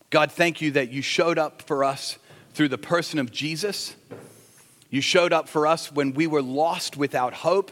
God, 0.10 0.32
thank 0.32 0.62
you 0.62 0.72
that 0.72 0.92
you 0.92 1.02
showed 1.02 1.38
up 1.38 1.62
for 1.64 1.84
us 1.84 2.18
through 2.54 2.70
the 2.70 2.78
person 2.78 3.20
of 3.20 3.32
Jesus. 3.32 3.96
You 4.90 5.02
showed 5.02 5.34
up 5.34 5.50
for 5.50 5.68
us 5.68 5.92
when 5.92 6.14
we 6.14 6.28
were 6.28 6.42
lost 6.42 6.96
without 6.96 7.34
hope, 7.34 7.72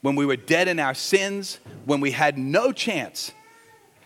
when 0.00 0.16
we 0.16 0.24
were 0.24 0.36
dead 0.36 0.68
in 0.68 0.78
our 0.78 0.94
sins, 0.94 1.58
when 1.84 2.00
we 2.00 2.12
had 2.12 2.38
no 2.38 2.72
chance 2.72 3.32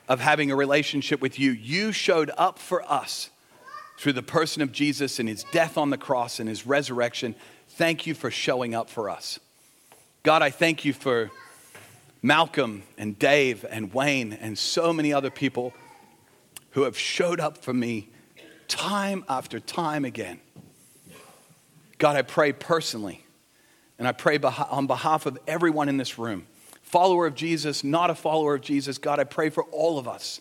of 0.09 0.21
having 0.21 0.51
a 0.51 0.57
relationship 0.57 1.21
with 1.21 1.39
you. 1.39 1.53
You 1.53 1.93
showed 1.93 2.31
up 2.37 2.59
for 2.59 2.83
us 2.91 3.31
through 3.99 4.15
the 4.15 4.23
person 4.23 4.63
of 4.63 4.73
Jesus 4.73 5.19
and 5.19 5.29
his 5.29 5.45
death 5.53 5.77
on 5.77 5.91
the 5.91 5.99
cross 5.99 6.41
and 6.41 6.49
his 6.49 6.67
resurrection. 6.67 7.35
Thank 7.71 8.07
you 8.07 8.15
for 8.15 8.31
showing 8.31 8.75
up 8.75 8.89
for 8.89 9.11
us. 9.11 9.39
God, 10.23 10.41
I 10.41 10.51
thank 10.51 10.85
you 10.85 10.93
for 10.93 11.31
Malcolm 12.23 12.83
and 12.97 13.19
Dave 13.19 13.65
and 13.69 13.93
Wayne 13.93 14.33
and 14.33 14.59
so 14.59 14.93
many 14.93 15.13
other 15.13 15.31
people 15.31 15.75
who 16.73 16.83
have 16.83 16.99
showed 16.99 17.41
up 17.41 17.59
for 17.59 17.73
me 17.73 18.09
time 18.69 19.25
after 19.29 19.59
time 19.59 20.05
again. 20.05 20.41
God, 21.99 22.17
I 22.17 22.23
pray 22.23 22.53
personally, 22.53 23.25
and 23.99 24.07
I 24.07 24.13
pray 24.13 24.39
on 24.39 24.87
behalf 24.87 25.27
of 25.27 25.39
everyone 25.47 25.89
in 25.89 25.97
this 25.97 26.19
room, 26.19 26.47
follower 26.83 27.27
of 27.27 27.35
Jesus, 27.35 27.83
not 27.83 28.11
a 28.11 28.15
follower 28.15 28.55
of 28.55 28.61
Jesus, 28.61 28.99
God, 28.99 29.19
I 29.19 29.25
pray 29.25 29.51
for 29.51 29.65
all 29.65 29.99
of 29.99 30.07
us 30.07 30.41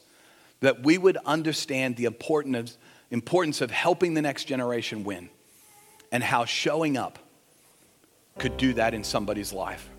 that 0.59 0.83
we 0.83 0.97
would 0.97 1.17
understand 1.25 1.95
the 1.95 2.05
importance 2.05 3.61
of 3.61 3.71
helping 3.71 4.13
the 4.13 4.21
next 4.21 4.45
generation 4.45 5.03
win 5.03 5.29
and 6.11 6.23
how 6.23 6.45
showing 6.45 6.97
up 6.97 7.19
could 8.37 8.57
do 8.57 8.73
that 8.73 8.93
in 8.93 9.03
somebody's 9.03 9.51
life. 9.51 9.89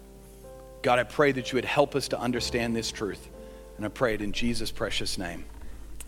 God, 0.82 0.98
I 1.00 1.02
pray 1.02 1.32
that 1.32 1.50
you 1.50 1.56
would 1.56 1.64
help 1.64 1.96
us 1.96 2.08
to 2.08 2.20
understand 2.20 2.76
this 2.76 2.92
truth. 2.92 3.28
And 3.76 3.84
I 3.84 3.88
pray 3.88 4.14
it 4.14 4.22
in 4.22 4.32
Jesus' 4.32 4.70
precious 4.70 5.18
name. 5.18 5.44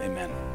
Amen. 0.01 0.51